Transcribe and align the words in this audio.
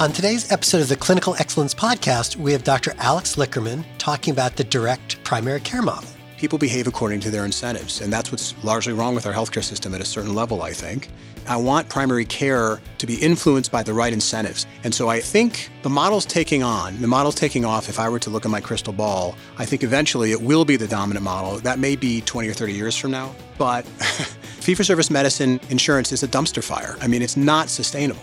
On 0.00 0.12
today's 0.12 0.52
episode 0.52 0.80
of 0.80 0.88
the 0.88 0.94
Clinical 0.94 1.34
Excellence 1.40 1.74
Podcast, 1.74 2.36
we 2.36 2.52
have 2.52 2.62
Dr. 2.62 2.94
Alex 2.98 3.34
Lickerman 3.34 3.84
talking 3.98 4.30
about 4.30 4.54
the 4.54 4.62
direct 4.62 5.20
primary 5.24 5.58
care 5.58 5.82
model. 5.82 6.08
People 6.36 6.56
behave 6.56 6.86
according 6.86 7.18
to 7.18 7.32
their 7.32 7.44
incentives, 7.44 8.00
and 8.00 8.12
that's 8.12 8.30
what's 8.30 8.54
largely 8.62 8.92
wrong 8.92 9.16
with 9.16 9.26
our 9.26 9.32
healthcare 9.32 9.64
system 9.64 9.92
at 9.96 10.00
a 10.00 10.04
certain 10.04 10.36
level, 10.36 10.62
I 10.62 10.70
think. 10.70 11.08
I 11.48 11.56
want 11.56 11.88
primary 11.88 12.24
care 12.24 12.80
to 12.98 13.06
be 13.08 13.16
influenced 13.16 13.72
by 13.72 13.82
the 13.82 13.92
right 13.92 14.12
incentives. 14.12 14.66
And 14.84 14.94
so 14.94 15.08
I 15.08 15.18
think 15.18 15.68
the 15.82 15.90
model's 15.90 16.26
taking 16.26 16.62
on, 16.62 17.00
the 17.00 17.08
model's 17.08 17.34
taking 17.34 17.64
off. 17.64 17.88
If 17.88 17.98
I 17.98 18.08
were 18.08 18.20
to 18.20 18.30
look 18.30 18.44
at 18.44 18.52
my 18.52 18.60
crystal 18.60 18.92
ball, 18.92 19.34
I 19.58 19.64
think 19.64 19.82
eventually 19.82 20.30
it 20.30 20.40
will 20.40 20.64
be 20.64 20.76
the 20.76 20.86
dominant 20.86 21.24
model. 21.24 21.58
That 21.58 21.80
may 21.80 21.96
be 21.96 22.20
20 22.20 22.48
or 22.48 22.54
30 22.54 22.72
years 22.72 22.94
from 22.94 23.10
now. 23.10 23.34
But 23.58 23.84
fee 24.60 24.76
for 24.76 24.84
service 24.84 25.10
medicine 25.10 25.58
insurance 25.70 26.12
is 26.12 26.22
a 26.22 26.28
dumpster 26.28 26.62
fire. 26.62 26.96
I 27.00 27.08
mean, 27.08 27.20
it's 27.20 27.36
not 27.36 27.68
sustainable. 27.68 28.22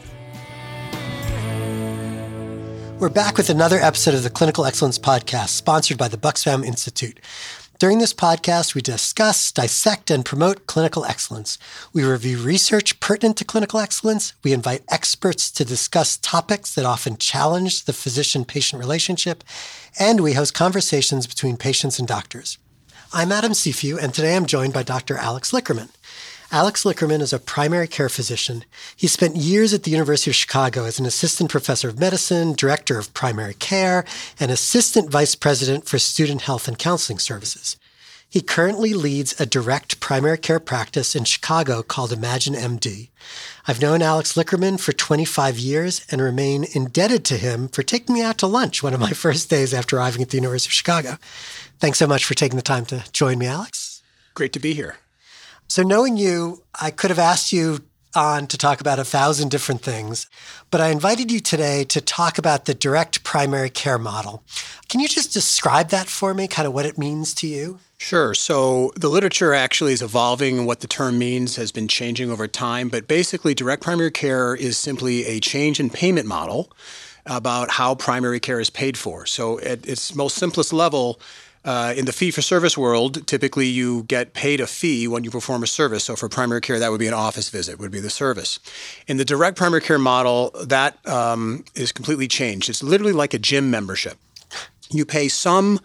We're 3.06 3.10
back 3.10 3.38
with 3.38 3.52
another 3.52 3.78
episode 3.78 4.16
of 4.16 4.24
the 4.24 4.32
Clinical 4.32 4.66
Excellence 4.66 4.98
Podcast, 4.98 5.50
sponsored 5.50 5.96
by 5.96 6.08
the 6.08 6.18
Bucksbaum 6.18 6.66
Institute. 6.66 7.20
During 7.78 8.00
this 8.00 8.16
podcast, 8.16 8.74
we 8.74 8.82
discuss, 8.82 9.52
dissect, 9.52 10.10
and 10.10 10.26
promote 10.26 10.66
clinical 10.66 11.06
excellence. 11.06 11.60
We 11.94 12.04
review 12.04 12.40
research 12.40 13.00
pertinent 13.00 13.38
to 13.38 13.46
clinical 13.46 13.80
excellence. 13.80 14.34
We 14.44 14.54
invite 14.54 14.82
experts 14.90 15.52
to 15.52 15.64
discuss 15.64 16.18
topics 16.18 16.74
that 16.74 16.86
often 16.86 17.18
challenge 17.18 17.86
the 17.86 17.94
physician 17.94 18.44
patient 18.44 18.80
relationship. 18.80 19.44
And 20.00 20.22
we 20.22 20.34
host 20.34 20.56
conversations 20.56 21.28
between 21.28 21.58
patients 21.58 22.00
and 22.00 22.08
doctors. 22.08 22.58
I'm 23.14 23.32
Adam 23.32 23.52
Cifu, 23.52 24.02
and 24.02 24.16
today 24.16 24.36
I'm 24.36 24.48
joined 24.48 24.74
by 24.74 24.82
Dr. 24.82 25.16
Alex 25.16 25.52
Lickerman. 25.52 25.90
Alex 26.52 26.84
Lickerman 26.84 27.22
is 27.22 27.34
a 27.34 27.40
primary 27.40 27.88
care 27.88 28.10
physician. 28.10 28.64
He 28.96 29.08
spent 29.08 29.36
years 29.36 29.74
at 29.74 29.84
the 29.84 29.92
University 29.92 30.32
of 30.32 30.36
Chicago 30.36 30.86
as 30.86 31.00
an 31.00 31.06
assistant 31.06 31.50
professor 31.50 31.90
of 31.90 32.00
medicine, 32.00 32.54
director 32.54 33.00
of 33.00 33.14
primary 33.14 33.56
care, 33.56 34.06
and 34.40 34.52
assistant 34.52 35.10
vice 35.10 35.36
president 35.36 35.86
for 35.86 35.98
student 35.98 36.42
health 36.42 36.68
and 36.68 36.78
counseling 36.78 37.20
services. 37.20 37.78
He 38.30 38.42
currently 38.42 38.94
leads 38.94 39.40
a 39.40 39.46
direct 39.46 40.00
primary 40.00 40.38
care 40.38 40.60
practice 40.60 41.16
in 41.16 41.24
Chicago 41.24 41.82
called 41.82 42.12
Imagine 42.12 42.54
MD. 42.54 43.10
I've 43.68 43.82
known 43.82 44.02
Alex 44.02 44.34
Lickerman 44.34 44.80
for 44.80 44.92
25 44.92 45.58
years 45.58 46.06
and 46.12 46.22
remain 46.22 46.66
indebted 46.74 47.24
to 47.26 47.38
him 47.38 47.70
for 47.70 47.82
taking 47.82 48.14
me 48.14 48.22
out 48.22 48.38
to 48.40 48.48
lunch 48.48 48.84
one 48.84 48.94
of 48.94 49.00
my 49.00 49.12
first 49.14 49.50
days 49.50 49.74
after 49.74 49.98
arriving 49.98 50.22
at 50.22 50.30
the 50.30 50.38
University 50.38 50.70
of 50.70 50.74
Chicago. 50.74 51.18
Thanks 51.80 51.98
so 51.98 52.08
much 52.08 52.26
for 52.26 52.34
taking 52.34 52.58
the 52.58 52.62
time 52.62 52.86
to 52.88 53.04
join 53.14 53.38
me, 53.40 53.48
Alex. 53.48 54.04
Great 54.34 54.54
to 54.54 54.60
be 54.60 54.74
here. 54.74 54.98
So, 55.68 55.84
knowing 55.84 56.18
you, 56.18 56.64
I 56.80 56.92
could 56.92 57.10
have 57.10 57.20
asked 57.20 57.52
you 57.52 57.80
on 58.16 58.48
to 58.48 58.58
talk 58.58 58.80
about 58.80 59.00
a 59.00 59.04
thousand 59.04 59.52
different 59.52 59.82
things, 59.82 60.28
but 60.72 60.80
I 60.80 60.90
invited 60.90 61.32
you 61.32 61.40
today 61.40 61.84
to 61.86 62.00
talk 62.00 62.38
about 62.38 62.66
the 62.66 62.74
direct 62.74 63.24
primary 63.24 63.70
care 63.70 63.98
model. 63.98 64.44
Can 64.88 65.02
you 65.02 65.08
just 65.08 65.34
describe 65.34 65.90
that 65.90 66.08
for 66.08 66.34
me, 66.34 66.48
kind 66.48 66.68
of 66.68 66.74
what 66.74 66.86
it 66.86 66.98
means 66.98 67.34
to 67.36 67.48
you? 67.48 67.80
Sure. 67.98 68.34
So 68.34 68.92
the 68.96 69.10
literature 69.10 69.54
actually 69.54 69.94
is 69.94 70.02
evolving. 70.02 70.58
And 70.58 70.68
what 70.68 70.82
the 70.82 70.88
term 70.88 71.18
means 71.18 71.56
has 71.56 71.72
been 71.72 71.88
changing 71.88 72.30
over 72.30 72.48
time. 72.48 72.90
But 72.90 73.08
basically, 73.08 73.54
direct 73.54 73.82
primary 73.82 74.12
care 74.12 74.54
is 74.54 74.78
simply 74.78 75.26
a 75.26 75.40
change 75.40 75.80
in 75.80 75.90
payment 75.90 76.28
model 76.28 76.72
about 77.26 77.72
how 77.72 77.96
primary 77.96 78.40
care 78.40 78.60
is 78.60 78.70
paid 78.70 78.98
for. 78.98 79.26
So, 79.26 79.60
at 79.62 79.86
its 79.88 80.14
most 80.14 80.36
simplest 80.36 80.72
level, 80.72 81.20
uh, 81.66 81.94
in 81.98 82.06
the 82.06 82.14
fee 82.14 82.32
for 82.32 82.42
service 82.42 82.78
world, 82.78 83.26
typically 83.28 83.66
you 83.66 84.04
get 84.04 84.34
paid 84.34 84.62
a 84.62 84.68
fee 84.68 85.08
when 85.08 85.24
you 85.24 85.32
perform 85.32 85.64
a 85.64 85.68
service. 85.68 86.04
So 86.04 86.16
for 86.16 86.30
primary 86.30 86.62
care, 86.62 86.80
that 86.80 86.92
would 86.92 87.00
be 87.00 87.08
an 87.08 87.14
office 87.14 87.50
visit, 87.50 87.80
would 87.80 87.92
be 87.92 88.00
the 88.00 88.10
service. 88.10 88.60
In 89.08 89.18
the 89.18 89.26
direct 89.26 89.58
primary 89.58 89.82
care 89.82 89.98
model, 89.98 90.52
that 90.64 91.06
um, 91.08 91.66
is 91.74 91.92
completely 91.92 92.28
changed. 92.28 92.70
It's 92.70 92.84
literally 92.84 93.14
like 93.14 93.34
a 93.34 93.40
gym 93.40 93.72
membership. 93.72 94.18
You 94.92 95.06
pay 95.06 95.28
some 95.28 95.80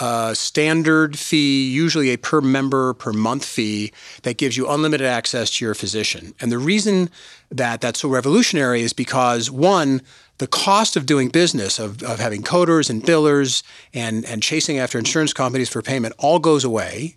uh, 0.00 0.32
standard 0.34 1.18
fee, 1.18 1.68
usually 1.68 2.10
a 2.10 2.16
per 2.16 2.40
member 2.40 2.94
per 2.94 3.12
month 3.12 3.44
fee 3.44 3.92
that 4.22 4.36
gives 4.36 4.56
you 4.56 4.68
unlimited 4.68 5.06
access 5.06 5.50
to 5.50 5.64
your 5.64 5.74
physician. 5.74 6.34
And 6.40 6.52
the 6.52 6.58
reason 6.58 7.10
that 7.50 7.80
that's 7.80 8.00
so 8.00 8.08
revolutionary 8.08 8.82
is 8.82 8.92
because 8.92 9.50
one, 9.50 10.02
the 10.38 10.46
cost 10.46 10.96
of 10.96 11.04
doing 11.04 11.28
business, 11.28 11.78
of, 11.78 12.02
of 12.02 12.20
having 12.20 12.42
coders 12.42 12.88
and 12.88 13.02
billers 13.02 13.62
and, 13.92 14.24
and 14.24 14.42
chasing 14.42 14.78
after 14.78 14.98
insurance 14.98 15.32
companies 15.32 15.68
for 15.68 15.82
payment 15.82 16.14
all 16.18 16.38
goes 16.38 16.64
away. 16.64 17.16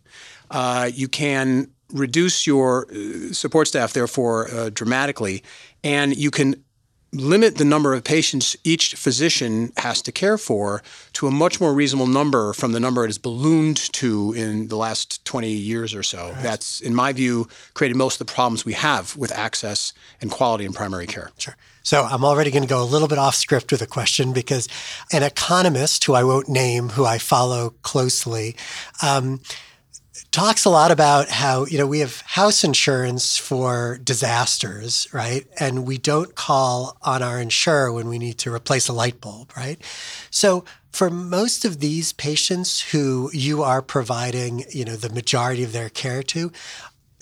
Uh, 0.50 0.90
you 0.92 1.08
can 1.08 1.70
reduce 1.94 2.48
your 2.48 2.88
uh, 2.92 3.32
support 3.32 3.68
staff, 3.68 3.94
therefore, 3.94 4.50
uh, 4.52 4.70
dramatically, 4.74 5.44
and 5.84 6.16
you 6.16 6.32
can 6.32 6.56
limit 7.14 7.58
the 7.58 7.66
number 7.66 7.94
of 7.94 8.04
patients 8.04 8.56
each 8.64 8.96
physician 8.96 9.74
has 9.78 10.02
to 10.02 10.12
care 10.12 10.38
for 10.38 10.82
to 11.14 11.28
a 11.28 11.32
much 11.32 11.60
more 11.60 11.74
reasonable 11.74 12.08
number 12.08 12.54
from 12.54 12.72
the 12.72 12.80
number 12.80 13.04
it 13.04 13.10
has 13.10 13.18
ballooned 13.18 13.76
to 13.76 14.32
in 14.34 14.70
the 14.70 14.78
last 14.78 15.24
20 15.26 15.50
years 15.50 15.94
or 15.94 16.04
so. 16.04 16.32
Right. 16.32 16.44
That's, 16.44 16.80
in 16.80 16.96
my 16.96 17.12
view, 17.12 17.48
created 17.74 17.98
most 17.98 18.22
of 18.22 18.28
the 18.28 18.34
problems 18.34 18.64
we 18.64 18.74
have 18.74 19.18
with 19.18 19.32
access 19.34 19.92
and 20.22 20.32
quality 20.32 20.66
in 20.66 20.72
primary 20.72 21.06
care. 21.06 21.32
Sure. 21.38 21.58
So 21.84 22.04
I'm 22.04 22.24
already 22.24 22.52
going 22.52 22.64
to 22.64 22.70
go 22.70 22.82
a 22.82 22.86
little 22.86 23.08
bit 23.08 23.18
off 23.18 23.36
script 23.36 23.72
with 23.72 23.82
a 23.82 23.88
question 23.88 24.34
because 24.34 24.70
an 25.12 25.24
economist 25.24 26.04
who 26.06 26.14
I 26.14 26.24
won't 26.24 26.48
name, 26.48 26.90
who 26.90 27.06
I 27.06 27.18
follow 27.18 27.74
closely, 27.82 28.56
um, 29.02 29.42
talks 30.32 30.64
a 30.64 30.70
lot 30.70 30.92
about 30.92 31.30
how, 31.30 31.66
you 31.66 31.78
know, 31.78 31.86
we 31.86 32.00
have 32.00 32.22
house 32.22 32.64
insurance 32.64 33.38
for 33.38 34.00
disasters, 34.02 35.08
right? 35.12 35.46
And 35.60 35.86
we 35.86 35.98
don't 35.98 36.36
call 36.36 36.98
on 37.02 37.22
our 37.22 37.40
insurer 37.40 37.92
when 37.92 38.08
we 38.08 38.18
need 38.18 38.38
to 38.40 38.54
replace 38.54 38.88
a 38.88 38.94
light 38.94 39.20
bulb, 39.20 39.52
right? 39.58 39.80
So 40.30 40.64
for 40.92 41.10
most 41.10 41.66
of 41.66 41.80
these 41.80 42.14
patients 42.14 42.82
who 42.92 43.30
you 43.34 43.64
are 43.64 43.82
providing, 43.82 44.64
you 44.70 44.86
know, 44.86 44.96
the 44.96 45.10
majority 45.10 45.64
of 45.64 45.74
their 45.74 45.90
care 45.90 46.24
to, 46.24 46.52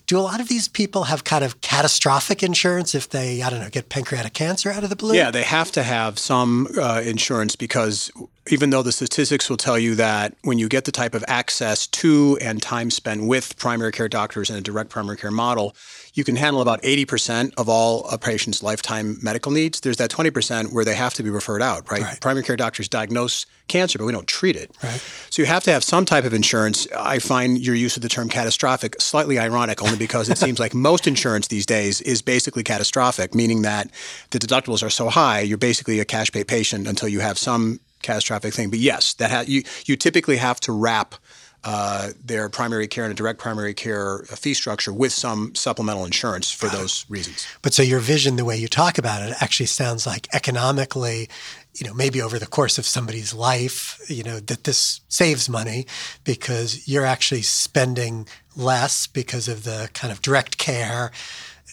do 0.09 0.18
a 0.18 0.22
lot 0.22 0.42
of 0.42 0.47
these 0.47 0.68
people 0.68 1.03
have 1.03 1.24
kind 1.24 1.44
of 1.44 1.62
catastrophic 1.62 2.42
insurance 2.42 2.96
if 2.96 3.08
they, 3.09 3.44
I 3.44 3.50
don't 3.52 3.59
know, 3.59 3.70
get 3.70 3.90
pancreatic 3.90 4.34
cancer 4.34 4.72
out 4.72 4.84
of 4.84 4.90
the 4.90 4.96
blue? 4.96 5.14
Yeah, 5.14 5.30
they 5.30 5.44
have 5.44 5.72
to 5.74 5.84
have 5.84 6.18
some 6.18 6.68
uh, 6.81 7.03
insurance 7.06 7.56
because 7.56 8.12
even 8.50 8.72
though 8.72 8.81
the 8.81 8.92
statistics 8.92 9.52
will 9.52 9.58
tell 9.58 9.78
you 9.78 9.94
that 9.96 10.34
when 10.42 10.58
you 10.58 10.68
get 10.68 10.86
the 10.86 10.92
type 10.92 11.14
of 11.14 11.24
access 11.28 11.86
to 11.86 12.40
and 12.42 12.59
time 12.59 12.90
spent 12.90 13.28
with 13.28 13.56
primary 13.58 13.92
care 13.92 14.09
doctors 14.09 14.50
in 14.50 14.56
a 14.56 14.62
direct 14.62 14.90
primary 14.90 15.16
care 15.16 15.30
model, 15.30 15.75
you 16.14 16.24
can 16.24 16.36
handle 16.36 16.62
about 16.62 16.81
80% 16.81 17.53
of 17.58 17.70
all 17.70 18.08
a 18.09 18.18
patient's 18.18 18.64
lifetime 18.64 19.18
medical 19.22 19.52
needs. 19.52 19.81
There's 19.81 19.97
that 19.97 20.09
20% 20.09 20.74
where 20.74 20.86
they 20.86 20.96
have 20.96 21.14
to 21.16 21.24
be 21.24 21.30
referred 21.30 21.62
out, 21.62 21.90
right? 21.92 22.02
right? 22.02 22.22
Primary 22.22 22.44
care 22.44 22.56
doctors 22.56 22.90
diagnose 22.90 23.46
cancer, 23.68 23.97
but 23.97 24.06
we 24.06 24.12
don't 24.12 24.28
treat 24.28 24.56
it. 24.56 24.75
Right. 24.84 25.02
So 25.30 25.42
you 25.42 25.46
have 25.46 25.64
to 25.64 25.72
have 25.72 25.84
some 25.84 26.06
type 26.06 26.25
of 26.25 26.34
insurance. 26.34 26.88
I 26.97 27.20
find 27.20 27.58
your 27.58 27.75
use 27.75 27.96
of 27.96 28.02
the 28.02 28.09
term 28.09 28.30
catastrophic 28.30 29.00
slightly 29.02 29.38
ironic 29.40 29.81
only 29.84 29.97
because 29.97 30.30
it 30.30 30.38
seems 30.38 30.59
like 30.59 30.74
most 30.74 31.08
insurance 31.08 31.47
these 31.47 31.66
days 31.66 32.02
is 32.02 32.22
basically 32.22 32.64
catastrophic, 32.64 33.36
meaning 33.36 33.62
that 33.62 33.90
the 34.31 34.40
deductibles 34.40 34.84
are 34.84 34.90
so 34.90 35.09
high, 35.09 35.41
you're 35.41 35.58
basically 35.58 36.00
a 36.00 36.06
cash 36.06 36.31
pay 36.31 36.44
patient 36.44 36.88
until 36.88 37.08
you 37.08 37.20
have 37.20 37.38
some 37.38 37.80
catastrophic 38.02 38.53
thing. 38.53 38.70
But 38.70 38.80
yes, 38.80 39.14
that 39.16 39.31
ha- 39.31 39.44
you 39.46 39.64
you 39.86 39.96
typically 39.96 40.38
have 40.38 40.59
to 40.62 40.72
wrap 40.72 41.16
uh, 41.64 42.09
their 42.24 42.47
primary 42.50 42.88
care 42.88 43.03
and 43.03 43.12
a 43.12 43.16
direct 43.16 43.40
primary 43.40 43.74
care 43.74 44.20
fee 44.20 44.53
structure 44.53 44.94
with 44.94 45.12
some 45.12 45.53
supplemental 45.56 46.06
insurance 46.06 46.52
for 46.52 46.68
those 46.68 47.06
reasons. 47.09 47.46
But 47.62 47.74
so 47.74 47.84
your 47.84 48.00
vision, 48.00 48.38
the 48.38 48.46
way 48.46 48.58
you 48.58 48.68
talk 48.68 48.97
about 48.97 49.22
it, 49.22 49.36
actually 49.42 49.66
sounds 49.66 50.08
like 50.08 50.28
economically, 50.34 51.30
you 51.75 51.86
know, 51.86 51.94
maybe 51.94 52.22
over 52.22 52.40
the 52.40 52.47
course 52.47 52.78
of 52.78 52.86
somebody's 52.86 53.34
life, 53.34 54.00
you 54.08 54.24
know, 54.24 54.40
that 54.40 54.64
this 54.64 55.02
saves 55.09 55.50
money 55.50 55.86
because 56.24 56.88
you're 56.88 57.06
actually 57.06 57.42
spending 57.42 58.28
less 58.56 59.08
because 59.08 59.47
of 59.47 59.64
the 59.64 59.90
kind 59.94 60.12
of 60.12 60.22
direct 60.22 60.58
care 60.58 61.12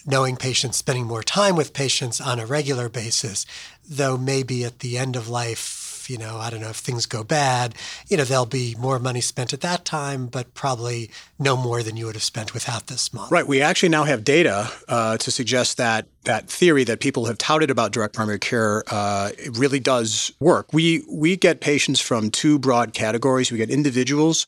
knowing 0.05 0.37
patients, 0.37 0.77
spending 0.77 1.05
more 1.05 1.21
time 1.21 1.55
with 1.55 1.73
patients 1.73 2.21
on 2.21 2.39
a 2.39 2.45
regular 2.45 2.87
basis, 2.87 3.45
though 3.87 4.17
maybe 4.17 4.63
at 4.63 4.79
the 4.79 4.97
end 4.97 5.17
of 5.17 5.27
life, 5.27 5.86
you 6.09 6.17
know, 6.17 6.37
I 6.37 6.49
don't 6.49 6.61
know 6.61 6.69
if 6.69 6.77
things 6.77 7.05
go 7.05 7.23
bad, 7.23 7.75
you 8.07 8.17
know, 8.17 8.23
there'll 8.23 8.45
be 8.45 8.75
more 8.79 8.99
money 8.99 9.21
spent 9.21 9.53
at 9.53 9.61
that 9.61 9.85
time, 9.85 10.27
but 10.27 10.53
probably 10.53 11.09
no 11.39 11.55
more 11.55 11.83
than 11.83 11.97
you 11.97 12.05
would 12.05 12.15
have 12.15 12.23
spent 12.23 12.53
without 12.53 12.87
this 12.87 13.13
model. 13.13 13.29
Right. 13.29 13.47
We 13.47 13.61
actually 13.61 13.89
now 13.89 14.03
have 14.03 14.23
data 14.23 14.71
uh, 14.87 15.17
to 15.17 15.31
suggest 15.31 15.77
that 15.77 16.07
that 16.23 16.49
theory 16.49 16.83
that 16.83 16.99
people 16.99 17.25
have 17.25 17.37
touted 17.37 17.71
about 17.71 17.93
direct 17.93 18.13
primary 18.13 18.39
care 18.39 18.83
uh, 18.87 19.31
really 19.51 19.79
does 19.79 20.31
work. 20.39 20.73
We 20.73 21.05
we 21.09 21.37
get 21.37 21.61
patients 21.61 22.01
from 22.01 22.29
two 22.31 22.59
broad 22.59 22.93
categories. 22.93 23.51
We 23.51 23.57
get 23.57 23.69
individuals 23.69 24.45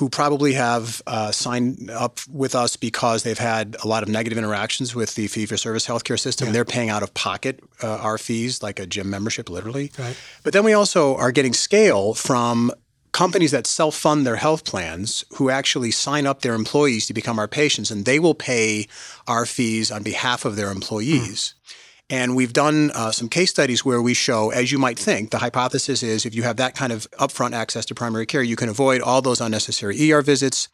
who 0.00 0.08
probably 0.08 0.54
have 0.54 1.02
uh, 1.06 1.30
signed 1.30 1.90
up 1.90 2.20
with 2.32 2.54
us 2.54 2.74
because 2.74 3.22
they've 3.22 3.38
had 3.38 3.76
a 3.84 3.86
lot 3.86 4.02
of 4.02 4.08
negative 4.08 4.38
interactions 4.38 4.94
with 4.94 5.14
the 5.14 5.26
fee 5.26 5.44
for 5.44 5.58
service 5.58 5.86
healthcare 5.86 6.18
system. 6.18 6.46
Yeah. 6.46 6.52
They're 6.54 6.64
paying 6.64 6.88
out 6.88 7.02
of 7.02 7.12
pocket 7.12 7.62
uh, 7.82 7.98
our 7.98 8.16
fees, 8.16 8.62
like 8.62 8.80
a 8.80 8.86
gym 8.86 9.10
membership, 9.10 9.50
literally. 9.50 9.92
Right. 9.98 10.16
But 10.42 10.54
then 10.54 10.64
we 10.64 10.72
also 10.72 11.16
are 11.16 11.30
getting 11.30 11.52
scale 11.52 12.14
from 12.14 12.72
companies 13.12 13.50
that 13.50 13.66
self 13.66 13.94
fund 13.94 14.26
their 14.26 14.36
health 14.36 14.64
plans 14.64 15.22
who 15.34 15.50
actually 15.50 15.90
sign 15.90 16.26
up 16.26 16.40
their 16.40 16.54
employees 16.54 17.06
to 17.08 17.12
become 17.12 17.38
our 17.38 17.48
patients, 17.48 17.90
and 17.90 18.06
they 18.06 18.18
will 18.18 18.34
pay 18.34 18.86
our 19.26 19.44
fees 19.44 19.90
on 19.90 20.02
behalf 20.02 20.46
of 20.46 20.56
their 20.56 20.70
employees. 20.70 21.54
Mm. 21.54 21.76
And 22.10 22.34
we've 22.34 22.52
done 22.52 22.90
uh, 22.90 23.12
some 23.12 23.28
case 23.28 23.50
studies 23.50 23.84
where 23.84 24.02
we 24.02 24.14
show, 24.14 24.50
as 24.50 24.72
you 24.72 24.78
might 24.78 24.98
think, 24.98 25.30
the 25.30 25.38
hypothesis 25.38 26.02
is 26.02 26.26
if 26.26 26.34
you 26.34 26.42
have 26.42 26.56
that 26.56 26.74
kind 26.74 26.92
of 26.92 27.08
upfront 27.12 27.52
access 27.52 27.86
to 27.86 27.94
primary 27.94 28.26
care, 28.26 28.42
you 28.42 28.56
can 28.56 28.68
avoid 28.68 29.00
all 29.00 29.22
those 29.22 29.40
unnecessary 29.40 30.12
ER 30.12 30.20
visits. 30.20 30.68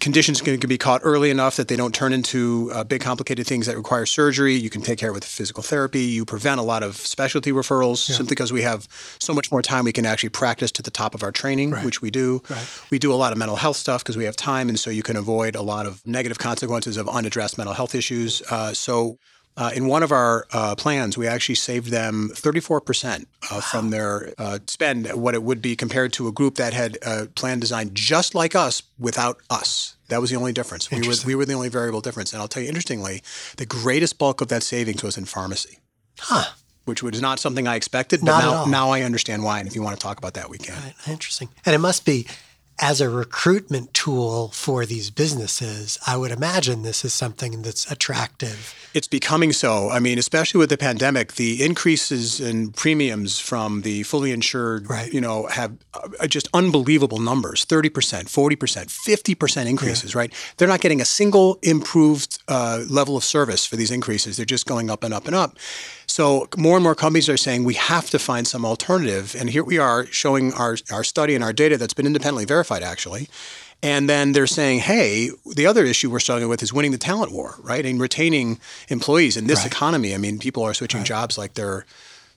Conditions 0.00 0.40
can, 0.40 0.60
can 0.60 0.68
be 0.68 0.78
caught 0.78 1.00
early 1.02 1.28
enough 1.28 1.56
that 1.56 1.66
they 1.66 1.74
don't 1.74 1.92
turn 1.92 2.12
into 2.12 2.70
uh, 2.72 2.84
big, 2.84 3.00
complicated 3.00 3.48
things 3.48 3.66
that 3.66 3.76
require 3.76 4.06
surgery. 4.06 4.54
You 4.54 4.70
can 4.70 4.80
take 4.80 4.96
care 4.96 5.12
with 5.12 5.24
physical 5.24 5.64
therapy. 5.64 6.02
You 6.02 6.24
prevent 6.24 6.60
a 6.60 6.62
lot 6.62 6.84
of 6.84 6.94
specialty 6.94 7.50
referrals 7.50 8.08
yeah. 8.08 8.14
simply 8.14 8.36
because 8.36 8.52
we 8.52 8.62
have 8.62 8.86
so 9.18 9.34
much 9.34 9.50
more 9.50 9.60
time. 9.60 9.84
We 9.84 9.92
can 9.92 10.06
actually 10.06 10.28
practice 10.28 10.70
to 10.72 10.82
the 10.82 10.92
top 10.92 11.16
of 11.16 11.24
our 11.24 11.32
training, 11.32 11.72
right. 11.72 11.84
which 11.84 12.00
we 12.00 12.12
do. 12.12 12.40
Right. 12.48 12.82
We 12.90 13.00
do 13.00 13.12
a 13.12 13.16
lot 13.16 13.32
of 13.32 13.38
mental 13.38 13.56
health 13.56 13.76
stuff 13.76 14.04
because 14.04 14.16
we 14.16 14.22
have 14.22 14.36
time, 14.36 14.68
and 14.68 14.78
so 14.78 14.88
you 14.88 15.02
can 15.02 15.16
avoid 15.16 15.56
a 15.56 15.62
lot 15.62 15.86
of 15.86 16.06
negative 16.06 16.38
consequences 16.38 16.96
of 16.96 17.08
unaddressed 17.08 17.58
mental 17.58 17.74
health 17.74 17.96
issues. 17.96 18.40
Uh, 18.48 18.72
so 18.72 19.18
uh, 19.58 19.72
in 19.74 19.86
one 19.86 20.04
of 20.04 20.12
our 20.12 20.46
uh, 20.52 20.76
plans, 20.76 21.18
we 21.18 21.26
actually 21.26 21.56
saved 21.56 21.90
them 21.90 22.30
34% 22.32 23.22
uh, 23.22 23.24
wow. 23.50 23.60
from 23.60 23.90
their 23.90 24.32
uh, 24.38 24.60
spend, 24.68 25.08
what 25.08 25.34
it 25.34 25.42
would 25.42 25.60
be 25.60 25.74
compared 25.74 26.12
to 26.12 26.28
a 26.28 26.32
group 26.32 26.54
that 26.54 26.72
had 26.72 26.96
a 27.02 27.26
plan 27.26 27.58
designed 27.58 27.92
just 27.92 28.36
like 28.36 28.54
us 28.54 28.84
without 29.00 29.38
us. 29.50 29.96
That 30.10 30.20
was 30.20 30.30
the 30.30 30.36
only 30.36 30.52
difference. 30.52 30.88
We 30.92 31.06
were, 31.06 31.14
we 31.26 31.34
were 31.34 31.44
the 31.44 31.54
only 31.54 31.68
variable 31.68 32.00
difference. 32.00 32.32
And 32.32 32.40
I'll 32.40 32.46
tell 32.46 32.62
you, 32.62 32.68
interestingly, 32.68 33.20
the 33.56 33.66
greatest 33.66 34.16
bulk 34.16 34.40
of 34.40 34.46
that 34.48 34.62
savings 34.62 35.02
was 35.02 35.18
in 35.18 35.24
pharmacy. 35.24 35.78
Huh. 36.20 36.52
Which 36.84 37.02
was 37.02 37.20
not 37.20 37.40
something 37.40 37.66
I 37.66 37.74
expected, 37.74 38.20
but 38.20 38.40
now, 38.40 38.64
now 38.64 38.90
I 38.90 39.02
understand 39.02 39.42
why. 39.42 39.58
And 39.58 39.68
if 39.68 39.74
you 39.74 39.82
want 39.82 39.98
to 39.98 40.02
talk 40.02 40.18
about 40.18 40.34
that, 40.34 40.48
we 40.48 40.56
can. 40.56 40.80
Right. 40.80 40.94
Interesting. 41.08 41.48
And 41.66 41.74
it 41.74 41.78
must 41.78 42.06
be 42.06 42.26
as 42.80 43.00
a 43.00 43.10
recruitment 43.10 43.92
tool 43.92 44.48
for 44.48 44.86
these 44.86 45.10
businesses, 45.10 45.98
I 46.06 46.16
would 46.16 46.30
imagine 46.30 46.82
this 46.82 47.04
is 47.04 47.12
something 47.12 47.62
that's 47.62 47.90
attractive. 47.90 48.74
It's 48.94 49.08
becoming 49.08 49.52
so. 49.52 49.90
I 49.90 49.98
mean, 49.98 50.18
especially 50.18 50.58
with 50.58 50.70
the 50.70 50.78
pandemic, 50.78 51.34
the 51.34 51.64
increases 51.64 52.40
in 52.40 52.70
premiums 52.72 53.38
from 53.38 53.82
the 53.82 54.04
fully 54.04 54.32
insured, 54.32 54.88
right. 54.88 55.12
you 55.12 55.20
know, 55.20 55.46
have 55.46 55.76
uh, 55.94 56.26
just 56.26 56.48
unbelievable 56.54 57.18
numbers 57.18 57.64
30%, 57.64 57.90
40%, 57.90 58.56
50% 58.56 59.66
increases, 59.66 60.14
yeah. 60.14 60.18
right? 60.18 60.52
They're 60.56 60.68
not 60.68 60.80
getting 60.80 61.00
a 61.00 61.04
single 61.04 61.58
improved 61.62 62.38
uh, 62.48 62.84
level 62.88 63.16
of 63.16 63.24
service 63.24 63.66
for 63.66 63.76
these 63.76 63.90
increases. 63.90 64.36
They're 64.36 64.46
just 64.46 64.66
going 64.66 64.88
up 64.88 65.02
and 65.02 65.12
up 65.12 65.26
and 65.26 65.34
up. 65.34 65.56
So 66.18 66.48
more 66.56 66.76
and 66.76 66.82
more 66.82 66.96
companies 66.96 67.28
are 67.28 67.36
saying 67.36 67.62
we 67.62 67.74
have 67.74 68.10
to 68.10 68.18
find 68.18 68.44
some 68.44 68.64
alternative. 68.64 69.36
And 69.38 69.48
here 69.48 69.62
we 69.62 69.78
are 69.78 70.04
showing 70.06 70.52
our, 70.52 70.76
our 70.90 71.04
study 71.04 71.36
and 71.36 71.44
our 71.44 71.52
data 71.52 71.78
that's 71.78 71.94
been 71.94 72.06
independently 72.06 72.44
verified, 72.44 72.82
actually. 72.82 73.28
And 73.84 74.08
then 74.08 74.32
they're 74.32 74.48
saying, 74.48 74.80
hey, 74.80 75.30
the 75.54 75.66
other 75.66 75.84
issue 75.84 76.10
we're 76.10 76.18
struggling 76.18 76.48
with 76.48 76.60
is 76.60 76.72
winning 76.72 76.90
the 76.90 76.98
talent 76.98 77.30
war, 77.30 77.54
right? 77.62 77.86
And 77.86 78.00
retaining 78.00 78.58
employees 78.88 79.36
in 79.36 79.46
this 79.46 79.60
right. 79.60 79.68
economy. 79.68 80.12
I 80.12 80.18
mean, 80.18 80.40
people 80.40 80.64
are 80.64 80.74
switching 80.74 81.02
right. 81.02 81.06
jobs 81.06 81.38
like 81.38 81.54
they're 81.54 81.86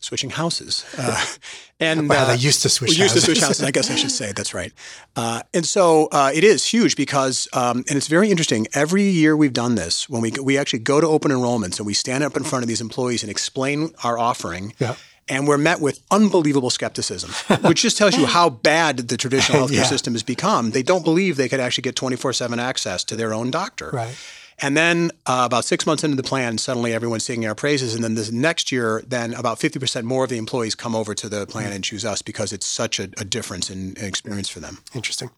switching 0.01 0.31
houses. 0.31 0.83
Uh, 0.97 1.25
and 1.79 2.09
well, 2.09 2.25
uh, 2.25 2.35
they 2.35 2.41
used 2.41 2.63
to 2.63 2.69
switch. 2.69 2.91
We 2.91 2.97
used 2.97 3.13
to 3.13 3.21
switch 3.21 3.39
houses. 3.39 3.63
I 3.63 3.71
guess 3.71 3.89
I 3.89 3.95
should 3.95 4.11
say 4.11 4.33
that's 4.33 4.53
right. 4.53 4.73
Uh, 5.15 5.43
and 5.53 5.65
so 5.65 6.09
uh, 6.11 6.31
it 6.33 6.43
is 6.43 6.65
huge 6.65 6.97
because, 6.97 7.47
um, 7.53 7.85
and 7.87 7.95
it's 7.95 8.07
very 8.07 8.29
interesting. 8.29 8.67
Every 8.73 9.03
year 9.03 9.37
we've 9.37 9.53
done 9.53 9.75
this 9.75 10.09
when 10.09 10.21
we 10.21 10.31
we 10.43 10.57
actually 10.57 10.79
go 10.79 10.99
to 10.99 11.07
open 11.07 11.31
enrollments 11.31 11.77
and 11.77 11.85
we 11.85 11.93
stand 11.93 12.23
up 12.23 12.35
in 12.35 12.43
front 12.43 12.63
of 12.63 12.67
these 12.67 12.81
employees 12.81 13.23
and 13.23 13.29
explain 13.29 13.91
our 14.03 14.17
offering. 14.17 14.73
Yeah. 14.79 14.95
And 15.29 15.47
we're 15.47 15.59
met 15.59 15.79
with 15.79 16.01
unbelievable 16.11 16.71
skepticism, 16.71 17.31
which 17.61 17.83
just 17.83 17.97
tells 17.97 18.17
you 18.17 18.25
how 18.25 18.49
bad 18.49 18.97
the 18.97 19.15
traditional 19.15 19.59
healthcare 19.67 19.75
yeah. 19.75 19.83
system 19.83 20.13
has 20.13 20.23
become. 20.23 20.71
They 20.71 20.83
don't 20.83 21.05
believe 21.05 21.37
they 21.37 21.47
could 21.47 21.61
actually 21.61 21.83
get 21.83 21.95
24 21.95 22.33
7 22.33 22.59
access 22.59 23.03
to 23.05 23.15
their 23.15 23.33
own 23.33 23.49
doctor. 23.49 23.91
Right. 23.93 24.17
And 24.61 24.77
then 24.77 25.11
uh, 25.25 25.43
about 25.45 25.65
six 25.65 25.85
months 25.85 26.03
into 26.03 26.15
the 26.15 26.23
plan, 26.23 26.57
suddenly 26.57 26.93
everyone's 26.93 27.25
singing 27.25 27.47
our 27.47 27.55
praises. 27.55 27.95
And 27.95 28.03
then 28.03 28.13
this 28.13 28.31
next 28.31 28.71
year, 28.71 29.03
then 29.07 29.33
about 29.33 29.59
50% 29.59 30.03
more 30.03 30.23
of 30.23 30.29
the 30.29 30.37
employees 30.37 30.75
come 30.75 30.95
over 30.95 31.15
to 31.15 31.27
the 31.27 31.47
plan 31.47 31.73
and 31.73 31.83
choose 31.83 32.05
us 32.05 32.21
because 32.21 32.53
it's 32.53 32.65
such 32.65 32.99
a, 32.99 33.09
a 33.17 33.25
difference 33.25 33.69
in, 33.69 33.95
in 33.97 34.05
experience 34.05 34.49
for 34.49 34.59
them. 34.59 34.77
Interesting. 34.93 35.31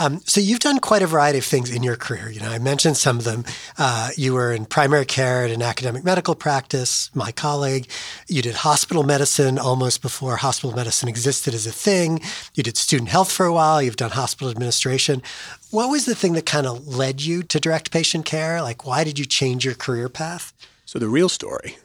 Um, 0.00 0.20
so 0.24 0.40
you've 0.40 0.60
done 0.60 0.78
quite 0.78 1.02
a 1.02 1.06
variety 1.06 1.38
of 1.38 1.44
things 1.44 1.70
in 1.70 1.82
your 1.82 1.96
career. 1.96 2.30
You 2.30 2.40
know, 2.40 2.48
I 2.48 2.58
mentioned 2.58 2.96
some 2.96 3.18
of 3.18 3.24
them. 3.24 3.44
Uh, 3.76 4.10
you 4.16 4.32
were 4.32 4.52
in 4.52 4.64
primary 4.64 5.04
care 5.04 5.44
at 5.44 5.50
an 5.50 5.60
academic 5.60 6.02
medical 6.02 6.34
practice. 6.34 7.10
My 7.14 7.30
colleague, 7.30 7.88
you 8.26 8.40
did 8.40 8.56
hospital 8.56 9.02
medicine 9.02 9.58
almost 9.58 10.00
before 10.00 10.36
hospital 10.36 10.74
medicine 10.74 11.08
existed 11.08 11.52
as 11.52 11.66
a 11.66 11.72
thing. 11.72 12.20
You 12.54 12.62
did 12.62 12.78
student 12.78 13.10
health 13.10 13.30
for 13.30 13.44
a 13.44 13.52
while. 13.52 13.82
You've 13.82 13.96
done 13.96 14.12
hospital 14.12 14.50
administration. 14.50 15.22
What 15.70 15.90
was 15.90 16.06
the 16.06 16.14
thing 16.14 16.32
that 16.34 16.46
kind 16.46 16.66
of 16.66 16.86
led 16.88 17.20
you 17.20 17.42
to 17.42 17.60
direct 17.60 17.90
patient 17.90 18.24
care? 18.24 18.62
Like, 18.62 18.86
why 18.86 19.04
did 19.04 19.18
you 19.18 19.26
change 19.26 19.64
your 19.64 19.74
career 19.74 20.08
path? 20.08 20.54
So 20.86 20.98
the 20.98 21.08
real 21.08 21.28
story 21.28 21.76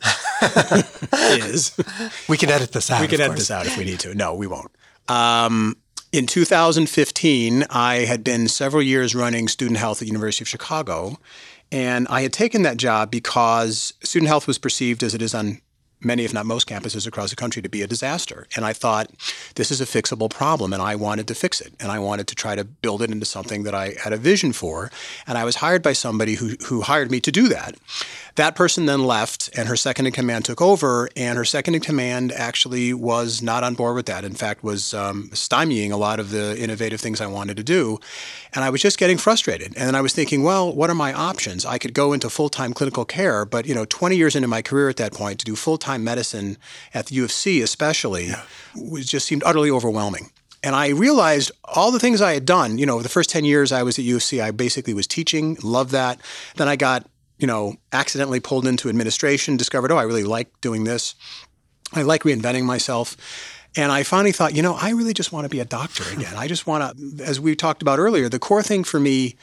is 1.21 1.77
we 2.27 2.37
can 2.37 2.49
edit 2.49 2.71
this 2.71 2.89
out. 2.89 3.01
We 3.01 3.07
can 3.07 3.21
edit 3.21 3.37
this 3.37 3.51
out 3.51 3.65
if 3.65 3.77
we 3.77 3.85
need 3.85 3.99
to. 4.01 4.13
No, 4.15 4.33
we 4.33 4.47
won't. 4.47 4.71
Um, 5.07 5.77
in 6.17 6.25
2015, 6.25 7.65
I 7.69 7.97
had 7.97 8.23
been 8.23 8.47
several 8.47 8.81
years 8.81 9.13
running 9.13 9.47
student 9.47 9.77
health 9.77 9.97
at 9.97 9.99
the 9.99 10.07
University 10.07 10.43
of 10.43 10.47
Chicago, 10.47 11.19
and 11.71 12.07
I 12.09 12.21
had 12.21 12.33
taken 12.33 12.63
that 12.63 12.77
job 12.77 13.11
because 13.11 13.93
student 14.01 14.27
health 14.27 14.47
was 14.47 14.57
perceived 14.57 15.03
as 15.03 15.13
it 15.13 15.21
is 15.21 15.35
on 15.35 15.61
many, 16.01 16.23
if 16.23 16.33
not 16.33 16.45
most 16.45 16.67
campuses 16.67 17.07
across 17.07 17.29
the 17.29 17.35
country 17.35 17.61
to 17.61 17.69
be 17.69 17.81
a 17.81 17.87
disaster. 17.87 18.47
And 18.55 18.65
I 18.65 18.73
thought, 18.73 19.09
this 19.55 19.71
is 19.71 19.81
a 19.81 19.85
fixable 19.85 20.29
problem, 20.29 20.73
and 20.73 20.81
I 20.81 20.95
wanted 20.95 21.27
to 21.27 21.35
fix 21.35 21.59
it. 21.61 21.73
And 21.79 21.91
I 21.91 21.99
wanted 21.99 22.27
to 22.27 22.35
try 22.35 22.55
to 22.55 22.63
build 22.63 23.01
it 23.01 23.11
into 23.11 23.25
something 23.25 23.63
that 23.63 23.73
I 23.73 23.95
had 24.01 24.13
a 24.13 24.17
vision 24.17 24.53
for. 24.53 24.91
And 25.25 25.37
I 25.37 25.43
was 25.43 25.57
hired 25.57 25.81
by 25.81 25.93
somebody 25.93 26.35
who, 26.35 26.55
who 26.65 26.81
hired 26.81 27.09
me 27.09 27.19
to 27.21 27.31
do 27.31 27.47
that. 27.49 27.75
That 28.35 28.55
person 28.55 28.85
then 28.85 29.03
left, 29.03 29.49
and 29.57 29.67
her 29.67 29.75
second 29.75 30.05
in 30.05 30.11
command 30.11 30.45
took 30.45 30.61
over. 30.61 31.09
And 31.15 31.37
her 31.37 31.45
second 31.45 31.73
in 31.73 31.81
command 31.81 32.31
actually 32.31 32.93
was 32.93 33.41
not 33.41 33.63
on 33.63 33.73
board 33.73 33.95
with 33.95 34.05
that. 34.05 34.23
In 34.23 34.35
fact, 34.35 34.63
was 34.63 34.93
um, 34.93 35.29
stymieing 35.33 35.91
a 35.91 35.97
lot 35.97 36.19
of 36.19 36.29
the 36.29 36.55
innovative 36.61 37.01
things 37.01 37.19
I 37.19 37.25
wanted 37.25 37.57
to 37.57 37.63
do. 37.63 37.99
And 38.53 38.63
I 38.63 38.69
was 38.69 38.81
just 38.81 38.99
getting 38.99 39.17
frustrated. 39.17 39.73
And 39.75 39.97
I 39.97 40.01
was 40.01 40.13
thinking, 40.13 40.43
well, 40.43 40.71
what 40.71 40.91
are 40.91 40.95
my 40.95 41.13
options? 41.13 41.65
I 41.65 41.79
could 41.79 41.95
go 41.95 42.13
into 42.13 42.29
full 42.29 42.49
time 42.49 42.73
clinical 42.73 43.05
care, 43.05 43.43
but 43.43 43.65
you 43.65 43.73
know, 43.73 43.85
20 43.85 44.15
years 44.15 44.35
into 44.35 44.47
my 44.47 44.61
career 44.61 44.89
at 44.89 44.97
that 44.97 45.13
point, 45.13 45.39
to 45.39 45.45
do 45.45 45.55
full 45.55 45.79
time 45.79 45.86
medicine 45.95 46.57
at 46.93 47.05
the 47.05 47.15
U 47.15 47.23
of 47.23 47.31
C, 47.31 47.61
especially, 47.61 48.27
yeah. 48.27 48.43
was 48.75 49.05
just 49.05 49.25
seemed 49.25 49.43
utterly 49.45 49.71
overwhelming. 49.71 50.31
And 50.63 50.75
I 50.75 50.89
realized 50.89 51.51
all 51.63 51.91
the 51.91 51.99
things 51.99 52.19
I 52.19 52.33
had 52.33 52.45
done. 52.45 52.77
You 52.77 52.85
know, 52.85 53.01
the 53.01 53.09
first 53.09 53.29
10 53.29 53.45
years 53.45 53.71
I 53.71 53.83
was 53.83 53.97
at 53.97 54.03
U 54.05 54.17
of 54.17 54.23
C, 54.23 54.41
I 54.41 54.51
basically 54.51 54.93
was 54.93 55.07
teaching, 55.07 55.57
loved 55.63 55.91
that. 55.91 56.19
Then 56.55 56.67
I 56.67 56.75
got 56.75 57.05
you 57.37 57.47
know, 57.47 57.75
accidentally 57.91 58.39
pulled 58.39 58.65
into 58.65 58.89
administration, 58.89 59.57
discovered, 59.57 59.91
oh, 59.91 59.97
I 59.97 60.03
really 60.03 60.23
like 60.23 60.59
doing 60.61 60.83
this. 60.83 61.15
I 61.93 62.01
like 62.01 62.23
reinventing 62.23 62.63
myself. 62.63 63.15
And 63.75 63.91
I 63.91 64.03
finally 64.03 64.31
thought, 64.31 64.55
you 64.55 64.63
know, 64.63 64.75
I 64.79 64.91
really 64.91 65.13
just 65.13 65.31
want 65.31 65.45
to 65.45 65.49
be 65.49 65.59
a 65.59 65.65
doctor 65.65 66.03
again. 66.11 66.33
I 66.37 66.47
just 66.47 66.65
want 66.65 66.97
to, 66.97 67.23
as 67.23 67.39
we 67.39 67.55
talked 67.55 67.81
about 67.81 67.99
earlier, 67.99 68.27
the 68.27 68.39
core 68.39 68.63
thing 68.63 68.83
for 68.83 68.99
me, 68.99 69.35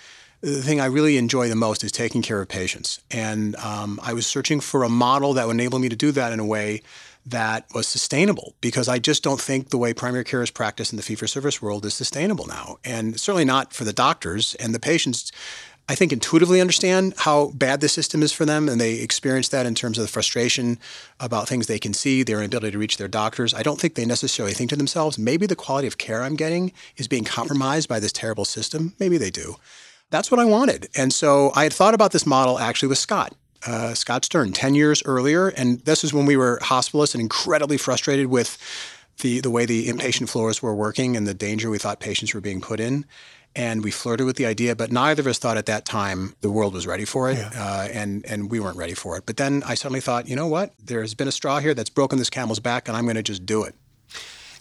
the 0.44 0.62
thing 0.62 0.80
I 0.80 0.86
really 0.86 1.16
enjoy 1.16 1.48
the 1.48 1.56
most 1.56 1.82
is 1.82 1.90
taking 1.90 2.20
care 2.20 2.40
of 2.40 2.48
patients. 2.48 3.00
And 3.10 3.56
um, 3.56 3.98
I 4.02 4.12
was 4.12 4.26
searching 4.26 4.60
for 4.60 4.84
a 4.84 4.88
model 4.90 5.32
that 5.34 5.46
would 5.46 5.54
enable 5.54 5.78
me 5.78 5.88
to 5.88 5.96
do 5.96 6.12
that 6.12 6.32
in 6.32 6.40
a 6.40 6.44
way 6.44 6.82
that 7.26 7.66
was 7.74 7.88
sustainable 7.88 8.54
because 8.60 8.86
I 8.86 8.98
just 8.98 9.22
don't 9.22 9.40
think 9.40 9.70
the 9.70 9.78
way 9.78 9.94
primary 9.94 10.24
care 10.24 10.42
is 10.42 10.50
practiced 10.50 10.92
in 10.92 10.98
the 10.98 11.02
fee 11.02 11.14
for 11.14 11.26
service 11.26 11.62
world 11.62 11.86
is 11.86 11.94
sustainable 11.94 12.46
now. 12.46 12.76
And 12.84 13.18
certainly 13.18 13.46
not 13.46 13.72
for 13.72 13.84
the 13.84 13.94
doctors 13.94 14.54
and 14.56 14.74
the 14.74 14.80
patients 14.80 15.32
I 15.86 15.94
think, 15.94 16.14
intuitively 16.14 16.62
understand 16.62 17.12
how 17.18 17.50
bad 17.50 17.82
the 17.82 17.90
system 17.90 18.22
is 18.22 18.32
for 18.32 18.46
them, 18.46 18.70
and 18.70 18.80
they 18.80 18.94
experience 18.94 19.48
that 19.48 19.66
in 19.66 19.74
terms 19.74 19.98
of 19.98 20.04
the 20.04 20.08
frustration 20.08 20.78
about 21.20 21.46
things 21.46 21.66
they 21.66 21.78
can 21.78 21.92
see, 21.92 22.22
their 22.22 22.38
inability 22.38 22.70
to 22.70 22.78
reach 22.78 22.96
their 22.96 23.06
doctors. 23.06 23.52
I 23.52 23.62
don't 23.62 23.78
think 23.78 23.94
they 23.94 24.06
necessarily 24.06 24.54
think 24.54 24.70
to 24.70 24.76
themselves, 24.76 25.18
maybe 25.18 25.44
the 25.44 25.54
quality 25.54 25.86
of 25.86 25.98
care 25.98 26.22
I'm 26.22 26.36
getting 26.36 26.72
is 26.96 27.06
being 27.06 27.24
compromised 27.24 27.86
by 27.86 28.00
this 28.00 28.12
terrible 28.12 28.46
system. 28.46 28.94
Maybe 28.98 29.18
they 29.18 29.28
do. 29.30 29.56
That's 30.14 30.30
what 30.30 30.38
I 30.38 30.44
wanted. 30.44 30.88
And 30.94 31.12
so 31.12 31.50
I 31.56 31.64
had 31.64 31.72
thought 31.72 31.92
about 31.92 32.12
this 32.12 32.24
model 32.24 32.60
actually 32.60 32.88
with 32.88 32.98
Scott. 32.98 33.34
Uh, 33.66 33.94
Scott 33.94 34.24
Stern, 34.24 34.52
10 34.52 34.76
years 34.76 35.02
earlier. 35.04 35.48
And 35.48 35.80
this 35.80 36.04
was 36.04 36.14
when 36.14 36.24
we 36.24 36.36
were 36.36 36.60
hospitalists 36.62 37.14
and 37.14 37.20
incredibly 37.20 37.78
frustrated 37.78 38.28
with 38.28 38.56
the, 39.22 39.40
the 39.40 39.50
way 39.50 39.66
the 39.66 39.88
inpatient 39.88 40.28
floors 40.28 40.62
were 40.62 40.72
working 40.72 41.16
and 41.16 41.26
the 41.26 41.34
danger 41.34 41.68
we 41.68 41.78
thought 41.78 41.98
patients 41.98 42.32
were 42.32 42.40
being 42.40 42.60
put 42.60 42.78
in 42.78 43.06
and 43.56 43.82
we 43.82 43.90
flirted 43.90 44.24
with 44.24 44.36
the 44.36 44.46
idea, 44.46 44.76
but 44.76 44.92
neither 44.92 45.20
of 45.20 45.26
us 45.26 45.38
thought 45.38 45.56
at 45.56 45.66
that 45.66 45.84
time 45.84 46.36
the 46.42 46.50
world 46.50 46.74
was 46.74 46.86
ready 46.86 47.04
for 47.04 47.30
it, 47.30 47.38
yeah. 47.38 47.50
uh, 47.56 47.88
and 47.92 48.26
and 48.26 48.50
we 48.50 48.58
weren't 48.58 48.76
ready 48.76 48.94
for 48.94 49.16
it. 49.16 49.26
But 49.26 49.36
then 49.36 49.62
I 49.64 49.74
suddenly 49.74 50.00
thought, 50.00 50.28
you 50.28 50.34
know 50.34 50.48
what? 50.48 50.74
There's 50.84 51.14
been 51.14 51.28
a 51.28 51.32
straw 51.32 51.60
here 51.60 51.72
that's 51.72 51.88
broken 51.88 52.18
this 52.18 52.30
camel's 52.30 52.58
back, 52.58 52.88
and 52.88 52.96
I'm 52.96 53.04
going 53.04 53.14
to 53.14 53.22
just 53.22 53.46
do 53.46 53.62
it. 53.62 53.76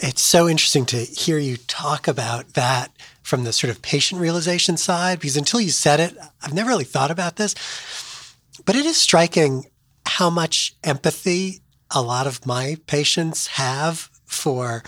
It's 0.06 0.22
so 0.22 0.50
interesting 0.50 0.86
to 0.88 0.98
hear 0.98 1.38
you 1.38 1.56
talk 1.56 2.10
about 2.10 2.56
that 2.56 2.92
from 3.22 3.46
the 3.46 3.54
sort 3.54 3.72
of 3.72 3.82
patient 3.82 4.20
realization 4.20 4.76
side, 4.76 5.22
because 5.22 5.38
until 5.38 5.62
you 5.62 5.70
said 5.70 6.02
it, 6.02 6.18
I've 6.42 6.54
never 6.54 6.68
really 6.68 6.84
thought 6.84 7.10
about 7.10 7.38
this. 7.38 7.56
But 8.66 8.76
it 8.76 8.86
is 8.86 8.98
striking 8.98 9.68
how 10.06 10.30
much 10.30 10.76
empathy 10.84 11.62
a 11.90 12.02
lot 12.02 12.28
of 12.28 12.46
my 12.46 12.76
patients 12.86 13.48
have 13.48 14.10
for 14.26 14.84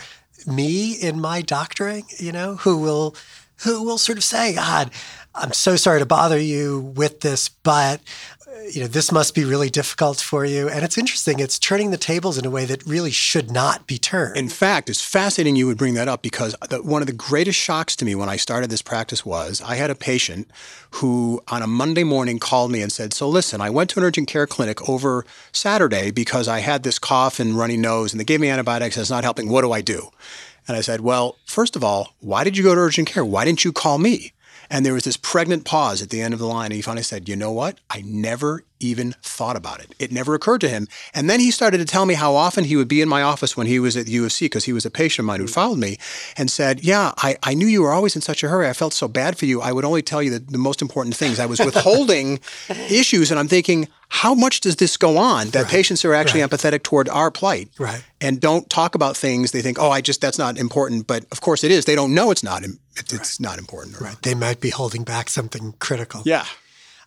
me 0.46 0.92
in 0.92 1.18
my 1.18 1.40
doctoring, 1.40 2.04
you 2.18 2.30
know, 2.30 2.56
who 2.56 2.76
will 2.76 3.16
who 3.64 3.82
will 3.82 3.96
sort 3.96 4.18
of 4.18 4.24
say, 4.24 4.54
God, 4.54 4.90
I'm 5.34 5.54
so 5.54 5.76
sorry 5.76 6.00
to 6.00 6.04
bother 6.04 6.38
you 6.38 6.92
with 6.94 7.20
this, 7.20 7.48
but 7.48 8.02
you 8.72 8.80
know, 8.80 8.86
this 8.86 9.12
must 9.12 9.34
be 9.34 9.44
really 9.44 9.70
difficult 9.70 10.18
for 10.18 10.44
you. 10.44 10.68
And 10.68 10.84
it's 10.84 10.98
interesting. 10.98 11.38
It's 11.38 11.58
turning 11.58 11.90
the 11.90 11.96
tables 11.96 12.38
in 12.38 12.44
a 12.44 12.50
way 12.50 12.64
that 12.64 12.84
really 12.86 13.10
should 13.10 13.50
not 13.50 13.86
be 13.86 13.98
turned. 13.98 14.36
In 14.36 14.48
fact, 14.48 14.88
it's 14.90 15.04
fascinating 15.04 15.56
you 15.56 15.66
would 15.66 15.78
bring 15.78 15.94
that 15.94 16.08
up 16.08 16.22
because 16.22 16.54
the, 16.68 16.82
one 16.82 17.02
of 17.02 17.06
the 17.06 17.12
greatest 17.12 17.58
shocks 17.58 17.96
to 17.96 18.04
me 18.04 18.14
when 18.14 18.28
I 18.28 18.36
started 18.36 18.70
this 18.70 18.82
practice 18.82 19.24
was 19.24 19.62
I 19.62 19.76
had 19.76 19.90
a 19.90 19.94
patient 19.94 20.50
who 20.92 21.42
on 21.48 21.62
a 21.62 21.66
Monday 21.66 22.04
morning 22.04 22.38
called 22.38 22.70
me 22.70 22.82
and 22.82 22.92
said, 22.92 23.12
So 23.12 23.28
listen, 23.28 23.60
I 23.60 23.70
went 23.70 23.90
to 23.90 24.00
an 24.00 24.04
urgent 24.04 24.28
care 24.28 24.46
clinic 24.46 24.88
over 24.88 25.24
Saturday 25.52 26.10
because 26.10 26.48
I 26.48 26.60
had 26.60 26.82
this 26.82 26.98
cough 26.98 27.38
and 27.40 27.56
runny 27.56 27.76
nose 27.76 28.12
and 28.12 28.20
they 28.20 28.24
gave 28.24 28.40
me 28.40 28.48
antibiotics. 28.48 28.96
It's 28.96 29.10
not 29.10 29.24
helping. 29.24 29.48
What 29.48 29.62
do 29.62 29.72
I 29.72 29.80
do? 29.80 30.10
And 30.68 30.76
I 30.76 30.80
said, 30.80 31.00
Well, 31.00 31.36
first 31.46 31.76
of 31.76 31.84
all, 31.84 32.14
why 32.20 32.44
did 32.44 32.56
you 32.56 32.64
go 32.64 32.74
to 32.74 32.80
urgent 32.80 33.08
care? 33.08 33.24
Why 33.24 33.44
didn't 33.44 33.64
you 33.64 33.72
call 33.72 33.98
me? 33.98 34.32
And 34.70 34.84
there 34.84 34.94
was 34.94 35.04
this 35.04 35.16
pregnant 35.16 35.64
pause 35.64 36.02
at 36.02 36.10
the 36.10 36.20
end 36.20 36.34
of 36.34 36.40
the 36.40 36.46
line. 36.46 36.66
And 36.66 36.74
he 36.74 36.82
finally 36.82 37.02
said, 37.02 37.28
You 37.28 37.36
know 37.36 37.52
what? 37.52 37.78
I 37.90 38.02
never 38.04 38.64
even 38.78 39.14
thought 39.22 39.56
about 39.56 39.80
it. 39.80 39.94
It 39.98 40.12
never 40.12 40.34
occurred 40.34 40.60
to 40.60 40.68
him. 40.68 40.86
And 41.14 41.30
then 41.30 41.40
he 41.40 41.50
started 41.50 41.78
to 41.78 41.84
tell 41.84 42.04
me 42.04 42.14
how 42.14 42.34
often 42.34 42.64
he 42.64 42.76
would 42.76 42.88
be 42.88 43.00
in 43.00 43.08
my 43.08 43.22
office 43.22 43.56
when 43.56 43.66
he 43.66 43.78
was 43.78 43.96
at 43.96 44.06
the 44.06 44.12
U 44.12 44.24
of 44.26 44.32
C 44.32 44.46
because 44.46 44.64
he 44.64 44.72
was 44.72 44.84
a 44.84 44.90
patient 44.90 45.20
of 45.20 45.26
mine 45.26 45.40
who 45.40 45.46
mm. 45.46 45.54
followed 45.54 45.78
me 45.78 45.98
and 46.36 46.50
said, 46.50 46.84
Yeah, 46.84 47.12
I, 47.18 47.36
I 47.42 47.54
knew 47.54 47.66
you 47.66 47.82
were 47.82 47.92
always 47.92 48.16
in 48.16 48.22
such 48.22 48.42
a 48.42 48.48
hurry. 48.48 48.68
I 48.68 48.72
felt 48.72 48.92
so 48.92 49.08
bad 49.08 49.38
for 49.38 49.46
you. 49.46 49.60
I 49.60 49.72
would 49.72 49.84
only 49.84 50.02
tell 50.02 50.22
you 50.22 50.30
the, 50.30 50.38
the 50.38 50.58
most 50.58 50.82
important 50.82 51.16
things. 51.16 51.40
I 51.40 51.46
was 51.46 51.60
withholding 51.60 52.40
issues. 52.68 53.30
And 53.30 53.40
I'm 53.40 53.48
thinking, 53.48 53.88
how 54.08 54.34
much 54.34 54.60
does 54.60 54.76
this 54.76 54.96
go 54.96 55.18
on 55.18 55.48
that 55.50 55.62
right. 55.62 55.70
patients 55.70 56.04
are 56.04 56.14
actually 56.14 56.42
right. 56.42 56.50
empathetic 56.50 56.82
toward 56.82 57.08
our 57.08 57.30
plight 57.30 57.70
right. 57.78 58.04
and 58.20 58.40
don't 58.40 58.68
talk 58.70 58.94
about 58.94 59.16
things 59.16 59.50
they 59.50 59.62
think, 59.62 59.78
oh, 59.80 59.90
I 59.90 60.00
just, 60.00 60.20
that's 60.20 60.38
not 60.38 60.58
important. 60.58 61.06
But 61.06 61.24
of 61.32 61.40
course 61.40 61.64
it 61.64 61.70
is. 61.70 61.86
They 61.86 61.94
don't 61.94 62.14
know 62.14 62.30
it's 62.30 62.44
not, 62.44 62.62
it's 62.98 63.12
right. 63.12 63.40
not 63.40 63.58
important. 63.58 64.00
Right. 64.00 64.20
They 64.22 64.34
might 64.34 64.60
be 64.60 64.70
holding 64.70 65.04
back 65.04 65.28
something 65.28 65.74
critical. 65.78 66.22
Yeah. 66.24 66.44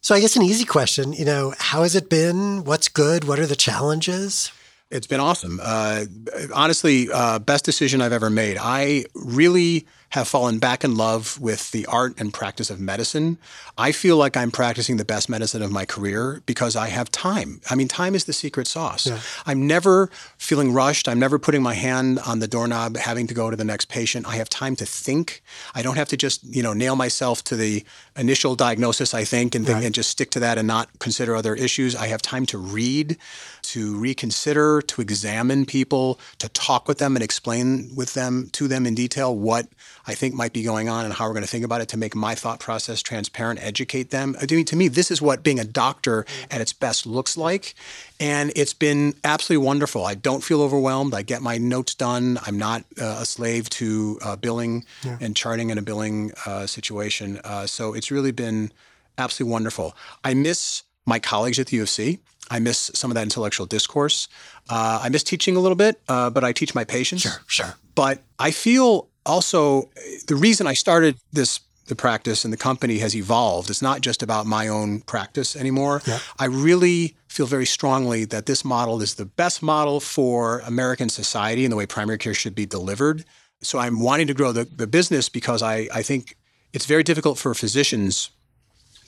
So 0.01 0.15
I 0.15 0.21
guess 0.21 0.35
an 0.35 0.43
easy 0.43 0.65
question, 0.65 1.11
you 1.13 1.25
know, 1.25 1.53
how 1.57 1.83
has 1.83 1.95
it 1.95 2.09
been? 2.09 2.63
What's 2.63 2.87
good? 2.87 3.25
What 3.25 3.39
are 3.39 3.45
the 3.45 3.55
challenges? 3.55 4.51
It's 4.89 5.07
been 5.07 5.19
awesome. 5.19 5.59
Uh, 5.61 6.05
honestly, 6.53 7.09
uh, 7.13 7.39
best 7.39 7.65
decision 7.65 8.01
I've 8.01 8.13
ever 8.13 8.29
made. 8.29 8.57
I 8.59 9.05
really 9.13 9.85
have 10.09 10.27
fallen 10.27 10.57
back 10.57 10.83
in 10.83 10.95
love 10.95 11.39
with 11.39 11.71
the 11.71 11.85
art 11.85 12.13
and 12.17 12.33
practice 12.33 12.69
of 12.69 12.79
medicine. 12.79 13.37
I 13.77 13.91
feel 13.91 14.17
like 14.17 14.35
I'm 14.35 14.49
practicing 14.51 14.97
the 14.97 15.05
best 15.05 15.29
medicine 15.29 15.61
of 15.61 15.71
my 15.71 15.85
career 15.85 16.41
because 16.45 16.75
I 16.75 16.87
have 16.87 17.11
time. 17.11 17.61
I 17.69 17.75
mean, 17.75 17.87
time 17.87 18.15
is 18.15 18.25
the 18.25 18.33
secret 18.33 18.67
sauce. 18.67 19.05
Yeah. 19.05 19.19
I'm 19.45 19.67
never 19.67 20.09
feeling 20.37 20.73
rushed. 20.73 21.07
I'm 21.07 21.19
never 21.19 21.37
putting 21.37 21.61
my 21.61 21.75
hand 21.75 22.19
on 22.25 22.39
the 22.39 22.47
doorknob, 22.47 22.97
having 22.97 23.27
to 23.27 23.33
go 23.33 23.49
to 23.49 23.55
the 23.55 23.63
next 23.63 23.85
patient. 23.85 24.27
I 24.27 24.35
have 24.37 24.49
time 24.49 24.75
to 24.77 24.85
think. 24.85 25.43
I 25.75 25.81
don't 25.81 25.95
have 25.95 26.09
to 26.09 26.17
just, 26.17 26.43
you 26.43 26.63
know, 26.63 26.73
nail 26.73 26.95
myself 26.95 27.43
to 27.45 27.55
the 27.55 27.85
initial 28.17 28.55
diagnosis, 28.55 29.13
I 29.13 29.23
think, 29.23 29.53
and, 29.53 29.65
think, 29.65 29.75
right. 29.75 29.85
and 29.85 29.93
just 29.93 30.09
stick 30.09 30.31
to 30.31 30.39
that 30.39 30.57
and 30.57 30.67
not 30.67 30.89
consider 30.99 31.35
other 31.35 31.53
issues. 31.53 31.95
I 31.95 32.07
have 32.07 32.21
time 32.21 32.45
to 32.47 32.57
read, 32.57 33.17
to 33.63 33.97
reconsider, 33.97 34.81
to 34.81 35.01
examine 35.01 35.65
people, 35.65 36.19
to 36.39 36.49
talk 36.49 36.87
with 36.87 36.97
them 36.97 37.15
and 37.15 37.23
explain 37.23 37.91
with 37.95 38.15
them 38.15 38.49
to 38.53 38.67
them 38.67 38.85
in 38.85 38.95
detail 38.95 39.35
what 39.35 39.67
I 40.09 40.15
think 40.15 40.33
might 40.33 40.53
be 40.53 40.63
going 40.63 40.89
on 40.89 41.05
and 41.05 41.13
how 41.13 41.27
we're 41.27 41.33
going 41.33 41.43
to 41.43 41.49
think 41.49 41.63
about 41.63 41.81
it 41.81 41.89
to 41.89 41.97
make 41.97 42.15
my 42.15 42.33
thought 42.33 42.59
process 42.59 43.03
transparent, 43.03 43.63
educate 43.63 44.09
them. 44.09 44.35
I 44.41 44.47
mean, 44.49 44.65
to 44.65 44.75
me, 44.75 44.87
this 44.87 45.11
is 45.11 45.21
what 45.21 45.43
being 45.43 45.59
a 45.59 45.63
doctor 45.63 46.25
at 46.49 46.61
its 46.61 46.73
best 46.73 47.05
looks 47.05 47.37
like. 47.37 47.75
And 48.19 48.51
it's 48.55 48.73
been 48.73 49.13
absolutely 49.23 49.67
wonderful. 49.67 50.03
I 50.03 50.15
don't 50.15 50.43
feel 50.43 50.63
overwhelmed. 50.63 51.13
I 51.13 51.21
get 51.21 51.43
my 51.43 51.59
notes 51.59 51.93
done. 51.93 52.39
I'm 52.43 52.57
not 52.57 52.85
uh, 52.99 53.19
a 53.21 53.25
slave 53.25 53.69
to 53.69 54.17
uh, 54.23 54.35
billing 54.35 54.85
yeah. 55.03 55.17
and 55.21 55.35
charting 55.35 55.69
in 55.69 55.77
a 55.77 55.83
billing 55.83 56.31
uh, 56.47 56.65
situation. 56.65 57.39
Uh, 57.43 57.67
so 57.67 57.93
it's 57.93 58.09
really 58.09 58.31
been 58.31 58.71
absolutely 59.19 59.51
wonderful. 59.51 59.95
I 60.23 60.33
miss 60.33 60.83
my 61.05 61.19
colleagues 61.19 61.59
at 61.59 61.67
the 61.67 61.77
U 61.77 61.83
of 61.83 61.89
C. 61.89 62.17
I 62.49 62.57
miss 62.57 62.89
some 62.95 63.11
of 63.11 63.15
that 63.15 63.23
intellectual 63.23 63.67
discourse. 63.67 64.27
Uh, 64.69 65.01
I 65.03 65.09
miss 65.09 65.23
teaching 65.23 65.55
a 65.55 65.59
little 65.59 65.75
bit, 65.75 66.01
uh, 66.07 66.31
but 66.31 66.43
I 66.43 66.51
teach 66.51 66.73
my 66.73 66.83
patients. 66.83 67.21
Sure, 67.21 67.41
sure. 67.45 67.75
But 67.93 68.23
I 68.39 68.49
feel 68.51 69.08
also 69.25 69.89
the 70.27 70.35
reason 70.35 70.67
I 70.67 70.73
started 70.73 71.17
this 71.31 71.59
the 71.89 71.95
practice 71.95 72.45
and 72.45 72.53
the 72.53 72.57
company 72.57 72.99
has 72.99 73.15
evolved. 73.15 73.69
It's 73.69 73.81
not 73.81 74.01
just 74.01 74.23
about 74.23 74.45
my 74.45 74.67
own 74.67 75.01
practice 75.01 75.55
anymore. 75.55 76.01
Yeah. 76.05 76.19
I 76.37 76.45
really 76.45 77.17
feel 77.27 77.47
very 77.47 77.65
strongly 77.65 78.25
that 78.25 78.45
this 78.45 78.63
model 78.63 79.01
is 79.01 79.15
the 79.15 79.25
best 79.25 79.61
model 79.61 79.99
for 79.99 80.59
American 80.59 81.09
society 81.09 81.65
and 81.65 81.71
the 81.71 81.75
way 81.75 81.85
primary 81.85 82.17
care 82.17 82.33
should 82.33 82.55
be 82.55 82.65
delivered. 82.65 83.25
So 83.61 83.79
I'm 83.79 83.99
wanting 83.99 84.27
to 84.27 84.33
grow 84.33 84.51
the, 84.51 84.63
the 84.65 84.87
business 84.87 85.27
because 85.27 85.61
I, 85.61 85.87
I 85.93 86.01
think 86.01 86.37
it's 86.71 86.85
very 86.85 87.03
difficult 87.03 87.37
for 87.37 87.53
physicians 87.53 88.29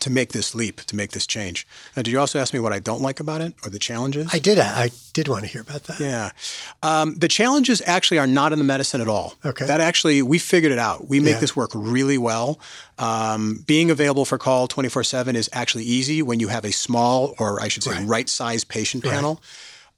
to 0.01 0.09
make 0.09 0.31
this 0.33 0.53
leap, 0.53 0.81
to 0.81 0.95
make 0.95 1.11
this 1.11 1.25
change. 1.25 1.65
Now, 1.95 2.01
did 2.01 2.11
you 2.11 2.19
also 2.19 2.39
ask 2.39 2.53
me 2.53 2.59
what 2.59 2.73
I 2.73 2.79
don't 2.79 3.01
like 3.01 3.19
about 3.19 3.41
it 3.41 3.53
or 3.63 3.69
the 3.69 3.79
challenges? 3.79 4.29
I 4.33 4.39
did. 4.39 4.59
I 4.59 4.89
did 5.13 5.27
want 5.27 5.43
to 5.43 5.47
hear 5.47 5.61
about 5.61 5.83
that. 5.85 5.99
Yeah. 5.99 6.31
Um, 6.83 7.15
the 7.15 7.27
challenges 7.27 7.81
actually 7.85 8.19
are 8.19 8.27
not 8.27 8.51
in 8.51 8.59
the 8.59 8.65
medicine 8.65 8.99
at 9.01 9.07
all. 9.07 9.35
Okay. 9.45 9.65
That 9.65 9.79
actually, 9.79 10.21
we 10.21 10.39
figured 10.39 10.71
it 10.71 10.79
out. 10.79 11.07
We 11.07 11.19
make 11.19 11.35
yeah. 11.35 11.39
this 11.39 11.55
work 11.55 11.71
really 11.73 12.17
well. 12.17 12.59
Um, 12.97 13.63
being 13.67 13.89
available 13.89 14.25
for 14.25 14.37
call 14.37 14.67
24 14.67 15.03
7 15.03 15.35
is 15.35 15.49
actually 15.53 15.85
easy 15.85 16.21
when 16.21 16.39
you 16.39 16.49
have 16.49 16.65
a 16.65 16.71
small, 16.71 17.35
or 17.39 17.61
I 17.61 17.67
should 17.67 17.83
say, 17.83 18.03
right, 18.03 18.27
sized 18.27 18.67
patient 18.67 19.03
panel. 19.03 19.35
Right. 19.35 19.43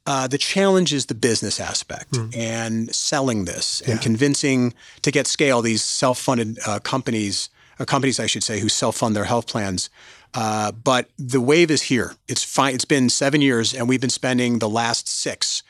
Uh, 0.05 0.27
the 0.27 0.38
challenge 0.38 0.91
is 0.91 1.05
the 1.05 1.15
business 1.15 1.62
aspect 1.62 2.12
mm. 2.12 2.36
and 2.36 2.93
selling 2.93 3.45
this 3.45 3.81
and 3.88 4.01
convincing 4.01 4.74
to 5.01 5.12
get 5.12 5.27
scale 5.27 5.62
these 5.62 5.81
self 5.81 6.19
funded 6.19 6.60
uh, 6.67 6.79
companies 6.79 7.50
companies, 7.86 8.20
I 8.20 8.25
should 8.25 8.44
say, 8.44 8.60
who 8.60 8.70
self-fund 8.70 9.16
their 9.16 9.25
health 9.25 9.48
plans. 9.48 9.90
Uh, 10.34 10.72
but 10.72 11.10
the 11.18 11.42
wave 11.42 11.70
is 11.70 11.84
here. 11.84 12.16
It's 12.28 12.44
fine. 12.44 12.74
It's 12.74 12.86
been 12.86 13.10
seven 13.10 13.42
years, 13.42 13.74
and 13.74 13.88
we've 13.88 14.02
been 14.02 14.10
spending 14.10 14.60
the 14.60 14.70
last 14.70 15.08
six, 15.08 15.62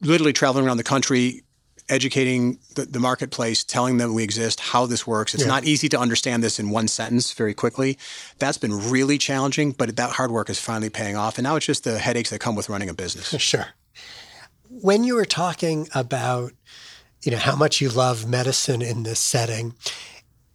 literally 0.00 0.32
traveling 0.32 0.66
around 0.66 0.78
the 0.78 0.84
country, 0.84 1.42
educating 1.88 2.58
the, 2.74 2.84
the 2.84 3.00
marketplace, 3.00 3.64
telling 3.64 3.96
them 3.96 4.14
we 4.14 4.22
exist, 4.22 4.60
how 4.60 4.86
this 4.86 5.06
works. 5.06 5.34
It's 5.34 5.44
yeah. 5.44 5.48
not 5.48 5.64
easy 5.64 5.88
to 5.90 5.98
understand 5.98 6.42
this 6.42 6.58
in 6.58 6.70
one 6.70 6.88
sentence 6.88 7.32
very 7.32 7.54
quickly. 7.54 7.98
That's 8.38 8.58
been 8.58 8.90
really 8.90 9.18
challenging, 9.18 9.72
but 9.72 9.96
that 9.96 10.10
hard 10.10 10.30
work 10.30 10.50
is 10.50 10.60
finally 10.60 10.90
paying 10.90 11.16
off. 11.16 11.38
And 11.38 11.44
now 11.44 11.56
it's 11.56 11.66
just 11.66 11.84
the 11.84 11.98
headaches 11.98 12.30
that 12.30 12.40
come 12.40 12.54
with 12.54 12.68
running 12.68 12.88
a 12.88 12.94
business. 12.94 13.34
Sure. 13.48 13.68
When 14.68 15.04
you 15.04 15.14
were 15.14 15.24
talking 15.24 15.88
about, 15.94 16.52
you 17.22 17.32
know, 17.32 17.38
how 17.38 17.56
much 17.56 17.80
you 17.80 17.88
love 17.88 18.28
medicine 18.28 18.82
in 18.82 19.04
this 19.04 19.18
setting, 19.18 19.72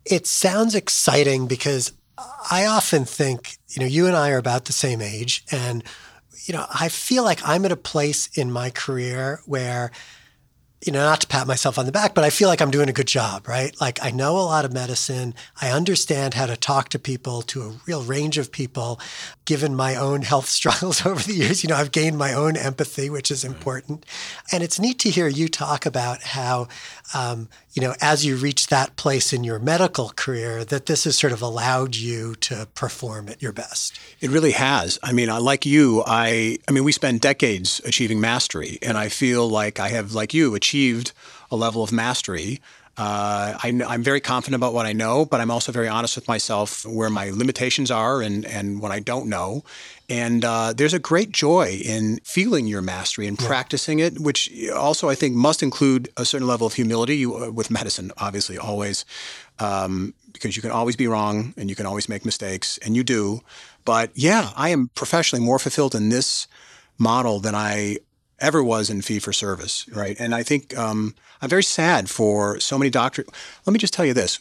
it 0.06 0.28
sounds 0.28 0.76
exciting 0.76 1.48
because 1.48 1.94
I 2.52 2.66
often 2.66 3.06
think, 3.06 3.58
you 3.70 3.82
know, 3.82 3.88
you 3.88 4.08
and 4.08 4.16
I 4.16 4.32
are 4.32 4.38
about 4.38 4.66
the 4.66 4.74
same 4.74 5.02
age. 5.02 5.44
And, 5.52 5.84
you 6.46 6.54
know, 6.54 6.66
I 6.70 6.90
feel 6.90 7.24
like 7.24 7.40
I'm 7.48 7.66
at 7.66 7.72
a 7.72 7.78
place 7.78 8.30
in 8.38 8.52
my 8.52 8.70
career 8.70 9.42
where 9.46 9.92
you 10.86 10.92
know, 10.92 11.00
not 11.00 11.22
to 11.22 11.28
pat 11.28 11.48
myself 11.48 11.78
on 11.78 11.86
the 11.86 11.92
back, 11.92 12.14
but 12.14 12.24
I 12.24 12.30
feel 12.30 12.50
like 12.50 12.62
I'm 12.62 12.72
doing 12.72 12.90
a 12.90 12.94
good 12.94 13.08
job, 13.08 13.48
right? 13.48 13.80
Like 13.80 14.04
I 14.04 14.12
know 14.12 14.38
a 14.38 14.42
lot 14.42 14.66
of 14.66 14.74
medicine. 14.74 15.34
I 15.62 15.72
understand 15.72 16.34
how 16.34 16.46
to 16.46 16.58
talk 16.58 16.90
to 16.90 17.00
people, 17.00 17.42
to 17.44 17.62
a 17.62 17.74
real 17.86 18.04
range 18.04 18.38
of 18.38 18.52
people. 18.52 19.00
Given 19.46 19.76
my 19.76 19.96
own 19.96 20.22
health 20.22 20.48
struggles 20.60 21.06
over 21.06 21.22
the 21.22 21.34
years, 21.34 21.64
you 21.64 21.70
know, 21.70 21.76
I've 21.76 21.92
gained 21.92 22.18
my 22.18 22.34
own 22.34 22.56
empathy, 22.56 23.10
which 23.10 23.32
is 23.32 23.44
important. 23.44 24.06
And 24.52 24.64
it's 24.64 24.80
neat 24.80 25.00
to 25.00 25.10
hear 25.10 25.28
you 25.28 25.48
talk 25.48 25.86
about 25.86 26.24
how, 26.24 26.68
um, 27.14 27.50
you 27.74 27.82
know, 27.82 27.96
as 28.02 28.26
you 28.26 28.36
reach 28.36 28.68
that 28.68 28.96
place 28.96 29.34
in 29.34 29.44
your 29.44 29.60
medical 29.60 30.10
career, 30.16 30.64
that 30.66 30.86
this 30.86 31.04
has 31.06 31.18
sort 31.18 31.34
of 31.34 31.42
allowed 31.42 31.96
you 31.96 32.36
to 32.36 32.68
perform 32.76 33.30
at 33.30 33.42
your 33.42 33.52
best. 33.52 34.00
It 34.22 34.30
really 34.30 34.52
has. 34.52 35.00
I 35.04 35.12
mean, 35.12 35.30
like 35.30 35.66
you, 35.66 36.04
I, 36.06 36.58
I 36.68 36.72
mean, 36.72 36.84
we 36.84 36.92
spend 36.92 37.22
decades 37.22 37.82
achieving 37.86 38.22
mastery, 38.22 38.78
and 38.82 38.98
I 38.98 39.10
feel 39.10 39.50
like 39.50 39.80
I 39.80 39.90
have, 39.90 40.14
like 40.14 40.34
you, 40.34 40.56
achieved 40.56 40.74
achieved 40.74 41.14
a 41.52 41.56
level 41.56 41.84
of 41.84 41.92
mastery. 41.92 42.60
Uh, 42.96 43.58
I, 43.64 43.70
am 43.70 44.04
very 44.04 44.22
confident 44.22 44.60
about 44.60 44.76
what 44.76 44.86
I 44.86 44.94
know, 44.94 45.26
but 45.26 45.42
I'm 45.42 45.50
also 45.50 45.72
very 45.72 45.88
honest 45.88 46.16
with 46.16 46.28
myself 46.28 46.86
where 46.86 47.10
my 47.10 47.32
limitations 47.32 47.90
are 47.90 48.22
and, 48.22 48.46
and 48.46 48.80
what 48.82 48.92
I 48.92 49.00
don't 49.00 49.30
know. 49.30 49.64
And 50.10 50.46
uh, 50.46 50.74
there's 50.74 50.94
a 50.94 51.00
great 51.00 51.32
joy 51.32 51.82
in 51.84 52.20
feeling 52.24 52.68
your 52.68 52.84
mastery 52.84 53.26
and 53.26 53.40
yeah. 53.42 53.48
practicing 53.48 53.98
it, 53.98 54.20
which 54.20 54.52
also 54.70 55.10
I 55.10 55.16
think 55.16 55.34
must 55.34 55.64
include 55.64 56.10
a 56.18 56.26
certain 56.26 56.48
level 56.48 56.68
of 56.68 56.74
humility 56.74 57.18
you, 57.18 57.36
uh, 57.36 57.50
with 57.50 57.72
medicine, 57.72 58.12
obviously, 58.18 58.60
always, 58.60 59.06
um, 59.58 60.14
because 60.32 60.56
you 60.56 60.62
can 60.62 60.72
always 60.72 60.96
be 60.96 61.08
wrong 61.08 61.56
and 61.58 61.72
you 61.72 61.76
can 61.76 61.88
always 61.88 62.08
make 62.08 62.26
mistakes, 62.26 62.78
and 62.86 62.96
you 62.96 63.04
do. 63.04 63.42
But 63.86 64.12
yeah, 64.14 64.52
I 64.56 64.70
am 64.70 64.90
professionally 64.94 65.44
more 65.44 65.58
fulfilled 65.58 65.96
in 65.96 66.10
this 66.10 66.48
model 67.00 67.40
than 67.40 67.56
I 67.56 67.98
ever 68.40 68.64
was 68.64 68.90
in 68.90 69.02
fee 69.02 69.20
for 69.20 69.34
service, 69.34 69.88
right? 69.90 70.20
And 70.20 70.36
I 70.36 70.44
think 70.44 70.78
um, 70.78 71.16
I'm 71.44 71.50
very 71.50 71.64
sad 71.64 72.10
for 72.10 72.58
so 72.62 72.78
many 72.78 72.90
doctors. 72.90 73.26
Let 73.66 73.74
me 73.74 73.78
just 73.78 73.94
tell 73.94 74.06
you 74.06 74.14
this: 74.14 74.40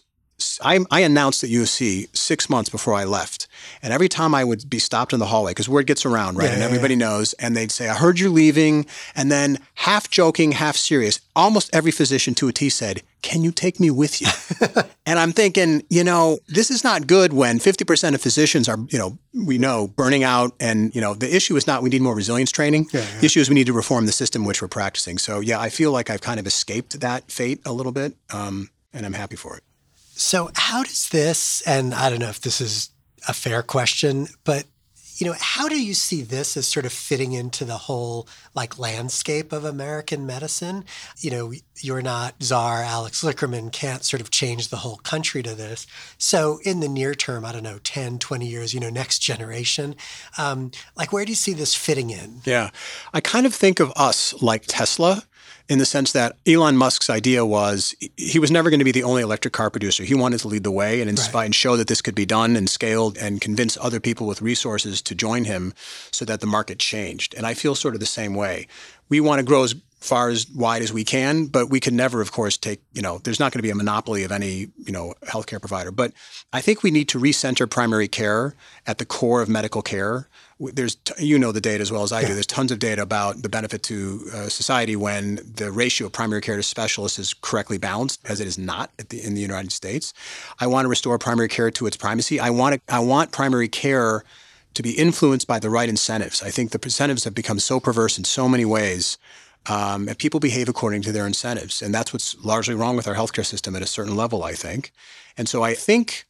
I, 0.62 0.80
I 0.90 1.00
announced 1.00 1.44
at 1.44 1.50
UC 1.50 2.14
six 2.16 2.48
months 2.48 2.70
before 2.70 2.94
I 2.94 3.04
left. 3.04 3.48
And 3.82 3.92
every 3.92 4.08
time 4.08 4.34
I 4.34 4.44
would 4.44 4.68
be 4.68 4.78
stopped 4.78 5.12
in 5.12 5.18
the 5.18 5.26
hallway, 5.26 5.50
because 5.50 5.68
word 5.68 5.86
gets 5.86 6.04
around, 6.04 6.36
right? 6.36 6.46
Yeah, 6.46 6.52
and 6.52 6.60
yeah, 6.60 6.66
everybody 6.66 6.96
knows. 6.96 7.32
And 7.34 7.56
they'd 7.56 7.70
say, 7.70 7.88
I 7.88 7.94
heard 7.94 8.18
you're 8.18 8.30
leaving. 8.30 8.86
And 9.14 9.30
then 9.30 9.58
half 9.74 10.10
joking, 10.10 10.52
half 10.52 10.76
serious, 10.76 11.20
almost 11.34 11.70
every 11.74 11.90
physician 11.90 12.34
to 12.34 12.48
a 12.48 12.52
T 12.52 12.68
said, 12.68 13.02
Can 13.22 13.42
you 13.42 13.52
take 13.52 13.78
me 13.80 13.90
with 13.90 14.20
you? 14.20 14.28
and 15.06 15.18
I'm 15.18 15.32
thinking, 15.32 15.82
you 15.90 16.04
know, 16.04 16.38
this 16.48 16.70
is 16.70 16.84
not 16.84 17.06
good 17.06 17.32
when 17.32 17.58
50% 17.58 18.14
of 18.14 18.20
physicians 18.20 18.68
are, 18.68 18.78
you 18.88 18.98
know, 18.98 19.18
we 19.34 19.58
know 19.58 19.88
burning 19.88 20.24
out. 20.24 20.52
And, 20.60 20.94
you 20.94 21.00
know, 21.00 21.14
the 21.14 21.34
issue 21.34 21.56
is 21.56 21.66
not 21.66 21.82
we 21.82 21.90
need 21.90 22.02
more 22.02 22.14
resilience 22.14 22.50
training. 22.50 22.88
Yeah, 22.92 23.00
yeah. 23.00 23.20
The 23.20 23.26
issue 23.26 23.40
is 23.40 23.48
we 23.48 23.54
need 23.54 23.66
to 23.66 23.72
reform 23.72 24.06
the 24.06 24.12
system 24.12 24.44
which 24.44 24.62
we're 24.62 24.68
practicing. 24.68 25.18
So, 25.18 25.40
yeah, 25.40 25.60
I 25.60 25.68
feel 25.68 25.92
like 25.92 26.10
I've 26.10 26.20
kind 26.20 26.40
of 26.40 26.46
escaped 26.46 27.00
that 27.00 27.30
fate 27.30 27.60
a 27.64 27.72
little 27.72 27.92
bit. 27.92 28.16
Um, 28.32 28.70
and 28.92 29.06
I'm 29.06 29.14
happy 29.14 29.36
for 29.36 29.56
it. 29.56 29.62
So, 30.22 30.50
how 30.54 30.84
does 30.84 31.08
this, 31.08 31.62
and 31.66 31.92
I 31.92 32.08
don't 32.08 32.20
know 32.20 32.28
if 32.28 32.40
this 32.40 32.60
is 32.60 32.90
a 33.26 33.34
fair 33.34 33.60
question, 33.60 34.28
but 34.44 34.66
you 35.16 35.26
know, 35.26 35.34
how 35.38 35.68
do 35.68 35.80
you 35.80 35.94
see 35.94 36.22
this 36.22 36.56
as 36.56 36.66
sort 36.66 36.86
of 36.86 36.92
fitting 36.92 37.32
into 37.32 37.64
the 37.64 37.76
whole 37.76 38.26
like 38.54 38.78
landscape 38.78 39.52
of 39.52 39.64
American 39.64 40.24
medicine? 40.24 40.84
You 41.18 41.30
know, 41.32 41.52
you're 41.80 42.02
not 42.02 42.42
czar 42.42 42.82
Alex 42.82 43.22
Lickerman 43.22 43.72
can't 43.72 44.04
sort 44.04 44.20
of 44.20 44.30
change 44.30 44.68
the 44.68 44.78
whole 44.78 44.96
country 44.96 45.42
to 45.42 45.54
this. 45.54 45.86
So 46.18 46.60
in 46.64 46.80
the 46.80 46.88
near 46.88 47.14
term, 47.14 47.44
I 47.44 47.52
don't 47.52 47.62
know, 47.62 47.78
10, 47.82 48.18
20 48.20 48.46
years, 48.46 48.72
you 48.72 48.80
know, 48.80 48.90
next 48.90 49.18
generation, 49.18 49.96
um, 50.38 50.70
like 50.96 51.12
where 51.12 51.24
do 51.24 51.32
you 51.32 51.36
see 51.36 51.52
this 51.52 51.74
fitting 51.74 52.10
in? 52.10 52.40
Yeah. 52.44 52.70
I 53.12 53.20
kind 53.20 53.44
of 53.44 53.54
think 53.54 53.80
of 53.80 53.92
us 53.96 54.40
like 54.40 54.64
Tesla 54.66 55.24
in 55.72 55.78
the 55.78 55.86
sense 55.86 56.12
that 56.12 56.36
Elon 56.46 56.76
Musk's 56.76 57.08
idea 57.08 57.46
was 57.46 57.94
he 58.18 58.38
was 58.38 58.50
never 58.50 58.68
going 58.68 58.78
to 58.78 58.84
be 58.84 58.92
the 58.92 59.04
only 59.04 59.22
electric 59.22 59.54
car 59.54 59.70
producer. 59.70 60.04
He 60.04 60.14
wanted 60.14 60.40
to 60.40 60.48
lead 60.48 60.64
the 60.64 60.70
way 60.70 61.00
and 61.00 61.08
inspire 61.08 61.32
Right. 61.32 61.44
and 61.46 61.54
show 61.54 61.78
that 61.78 61.86
this 61.88 62.02
could 62.02 62.14
be 62.14 62.26
done 62.26 62.56
and 62.56 62.68
scaled 62.68 63.16
and 63.16 63.40
convince 63.40 63.78
other 63.80 63.98
people 63.98 64.26
with 64.26 64.42
resources 64.42 65.00
to 65.02 65.14
join 65.14 65.44
him 65.44 65.72
so 66.10 66.26
that 66.26 66.40
the 66.40 66.46
market 66.46 66.78
changed. 66.78 67.34
And 67.34 67.46
I 67.46 67.54
feel 67.54 67.74
sort 67.74 67.94
of 67.94 68.00
the 68.00 68.06
same 68.20 68.34
way. 68.34 68.66
We 69.08 69.18
want 69.20 69.38
to 69.38 69.44
grow 69.44 69.62
as 69.64 69.74
far 69.98 70.28
as 70.28 70.46
wide 70.50 70.82
as 70.82 70.92
we 70.92 71.04
can, 71.04 71.46
but 71.46 71.70
we 71.70 71.80
can 71.80 71.96
never, 71.96 72.20
of 72.20 72.32
course, 72.32 72.56
take, 72.58 72.80
you 72.92 73.00
know, 73.00 73.18
there's 73.24 73.40
not 73.40 73.52
going 73.52 73.60
to 73.60 73.62
be 73.62 73.70
a 73.70 73.74
monopoly 73.74 74.24
of 74.24 74.32
any, 74.32 74.68
you 74.76 74.92
know, 74.92 75.14
healthcare 75.26 75.60
provider. 75.60 75.90
But 75.92 76.12
I 76.52 76.60
think 76.60 76.82
we 76.82 76.90
need 76.90 77.08
to 77.10 77.18
recenter 77.18 77.70
primary 77.70 78.08
care 78.08 78.54
at 78.86 78.98
the 78.98 79.06
core 79.06 79.40
of 79.40 79.48
medical 79.48 79.80
care. 79.80 80.28
There's, 80.72 80.96
you 81.18 81.38
know, 81.38 81.50
the 81.50 81.60
data 81.60 81.82
as 81.82 81.90
well 81.90 82.02
as 82.02 82.12
I 82.12 82.22
do. 82.24 82.34
There's 82.34 82.46
tons 82.46 82.70
of 82.70 82.78
data 82.78 83.02
about 83.02 83.42
the 83.42 83.48
benefit 83.48 83.82
to 83.84 84.20
uh, 84.32 84.48
society 84.48 84.96
when 84.96 85.40
the 85.56 85.72
ratio 85.72 86.06
of 86.06 86.12
primary 86.12 86.40
care 86.40 86.56
to 86.56 86.62
specialists 86.62 87.18
is 87.18 87.34
correctly 87.34 87.78
balanced, 87.78 88.20
as 88.28 88.40
it 88.40 88.46
is 88.46 88.58
not 88.58 88.90
at 88.98 89.08
the, 89.08 89.22
in 89.22 89.34
the 89.34 89.40
United 89.40 89.72
States. 89.72 90.14
I 90.60 90.66
want 90.66 90.84
to 90.84 90.88
restore 90.88 91.18
primary 91.18 91.48
care 91.48 91.70
to 91.70 91.86
its 91.86 91.96
primacy. 91.96 92.38
I 92.38 92.50
want 92.50 92.74
to, 92.74 92.94
I 92.94 93.00
want 93.00 93.32
primary 93.32 93.68
care 93.68 94.24
to 94.74 94.82
be 94.82 94.92
influenced 94.92 95.46
by 95.46 95.58
the 95.58 95.70
right 95.70 95.88
incentives. 95.88 96.42
I 96.42 96.50
think 96.50 96.70
the 96.70 96.80
incentives 96.82 97.24
have 97.24 97.34
become 97.34 97.58
so 97.58 97.80
perverse 97.80 98.16
in 98.16 98.24
so 98.24 98.48
many 98.48 98.64
ways. 98.64 99.18
Um, 99.66 100.08
and 100.08 100.18
people 100.18 100.40
behave 100.40 100.68
according 100.68 101.02
to 101.02 101.12
their 101.12 101.26
incentives. 101.26 101.82
And 101.82 101.94
that's 101.94 102.12
what's 102.12 102.36
largely 102.44 102.74
wrong 102.74 102.96
with 102.96 103.06
our 103.06 103.14
healthcare 103.14 103.46
system 103.46 103.76
at 103.76 103.82
a 103.82 103.86
certain 103.86 104.16
level, 104.16 104.42
I 104.42 104.54
think. 104.54 104.92
And 105.36 105.48
so 105.48 105.62
I 105.62 105.74
think 105.74 106.26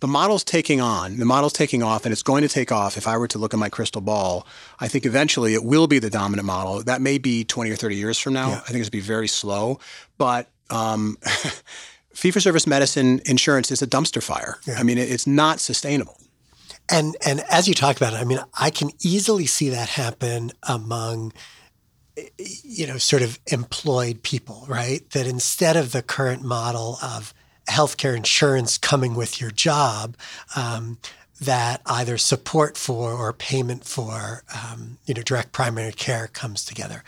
the 0.00 0.06
model's 0.06 0.44
taking 0.44 0.80
on, 0.80 1.18
the 1.18 1.24
model's 1.24 1.52
taking 1.52 1.82
off, 1.82 2.04
and 2.04 2.12
it's 2.12 2.22
going 2.22 2.42
to 2.42 2.48
take 2.48 2.70
off. 2.70 2.96
If 2.96 3.06
I 3.06 3.16
were 3.16 3.28
to 3.28 3.38
look 3.38 3.52
at 3.52 3.58
my 3.58 3.68
crystal 3.68 4.00
ball, 4.00 4.46
I 4.78 4.88
think 4.88 5.04
eventually 5.04 5.54
it 5.54 5.64
will 5.64 5.86
be 5.86 5.98
the 5.98 6.10
dominant 6.10 6.46
model. 6.46 6.82
That 6.82 7.00
may 7.00 7.18
be 7.18 7.44
20 7.44 7.70
or 7.70 7.76
30 7.76 7.96
years 7.96 8.18
from 8.18 8.32
now. 8.32 8.48
Yeah. 8.48 8.54
I 8.54 8.58
think 8.58 8.66
it's 8.66 8.72
going 8.72 8.84
to 8.84 8.90
be 8.92 9.00
very 9.00 9.28
slow. 9.28 9.80
But 10.16 10.48
um, 10.70 11.16
fee 12.14 12.30
for 12.30 12.40
service 12.40 12.66
medicine 12.66 13.20
insurance 13.26 13.70
is 13.70 13.82
a 13.82 13.86
dumpster 13.86 14.22
fire. 14.22 14.58
Yeah. 14.66 14.74
I 14.78 14.82
mean, 14.82 14.98
it's 14.98 15.26
not 15.26 15.60
sustainable. 15.60 16.16
And 16.90 17.16
and 17.26 17.44
as 17.50 17.68
you 17.68 17.74
talk 17.74 17.98
about 17.98 18.14
it, 18.14 18.16
I 18.16 18.24
mean, 18.24 18.40
I 18.58 18.70
can 18.70 18.90
easily 19.02 19.44
see 19.44 19.68
that 19.70 19.90
happen 19.90 20.52
among 20.62 21.32
you 22.64 22.86
know, 22.86 22.98
sort 22.98 23.22
of 23.22 23.38
employed 23.46 24.22
people, 24.22 24.64
right? 24.68 25.08
That 25.10 25.26
instead 25.26 25.76
of 25.76 25.92
the 25.92 26.02
current 26.02 26.42
model 26.42 26.98
of 27.02 27.34
healthcare 27.68 28.16
insurance 28.16 28.78
coming 28.78 29.14
with 29.14 29.40
your 29.40 29.50
job, 29.50 30.16
um, 30.56 30.98
that 31.40 31.80
either 31.86 32.18
support 32.18 32.76
for 32.76 33.12
or 33.12 33.32
payment 33.32 33.84
for, 33.84 34.42
um, 34.54 34.98
you 35.06 35.14
know, 35.14 35.22
direct 35.22 35.52
primary 35.52 35.92
care 35.92 36.26
comes 36.26 36.64
together. 36.64 37.04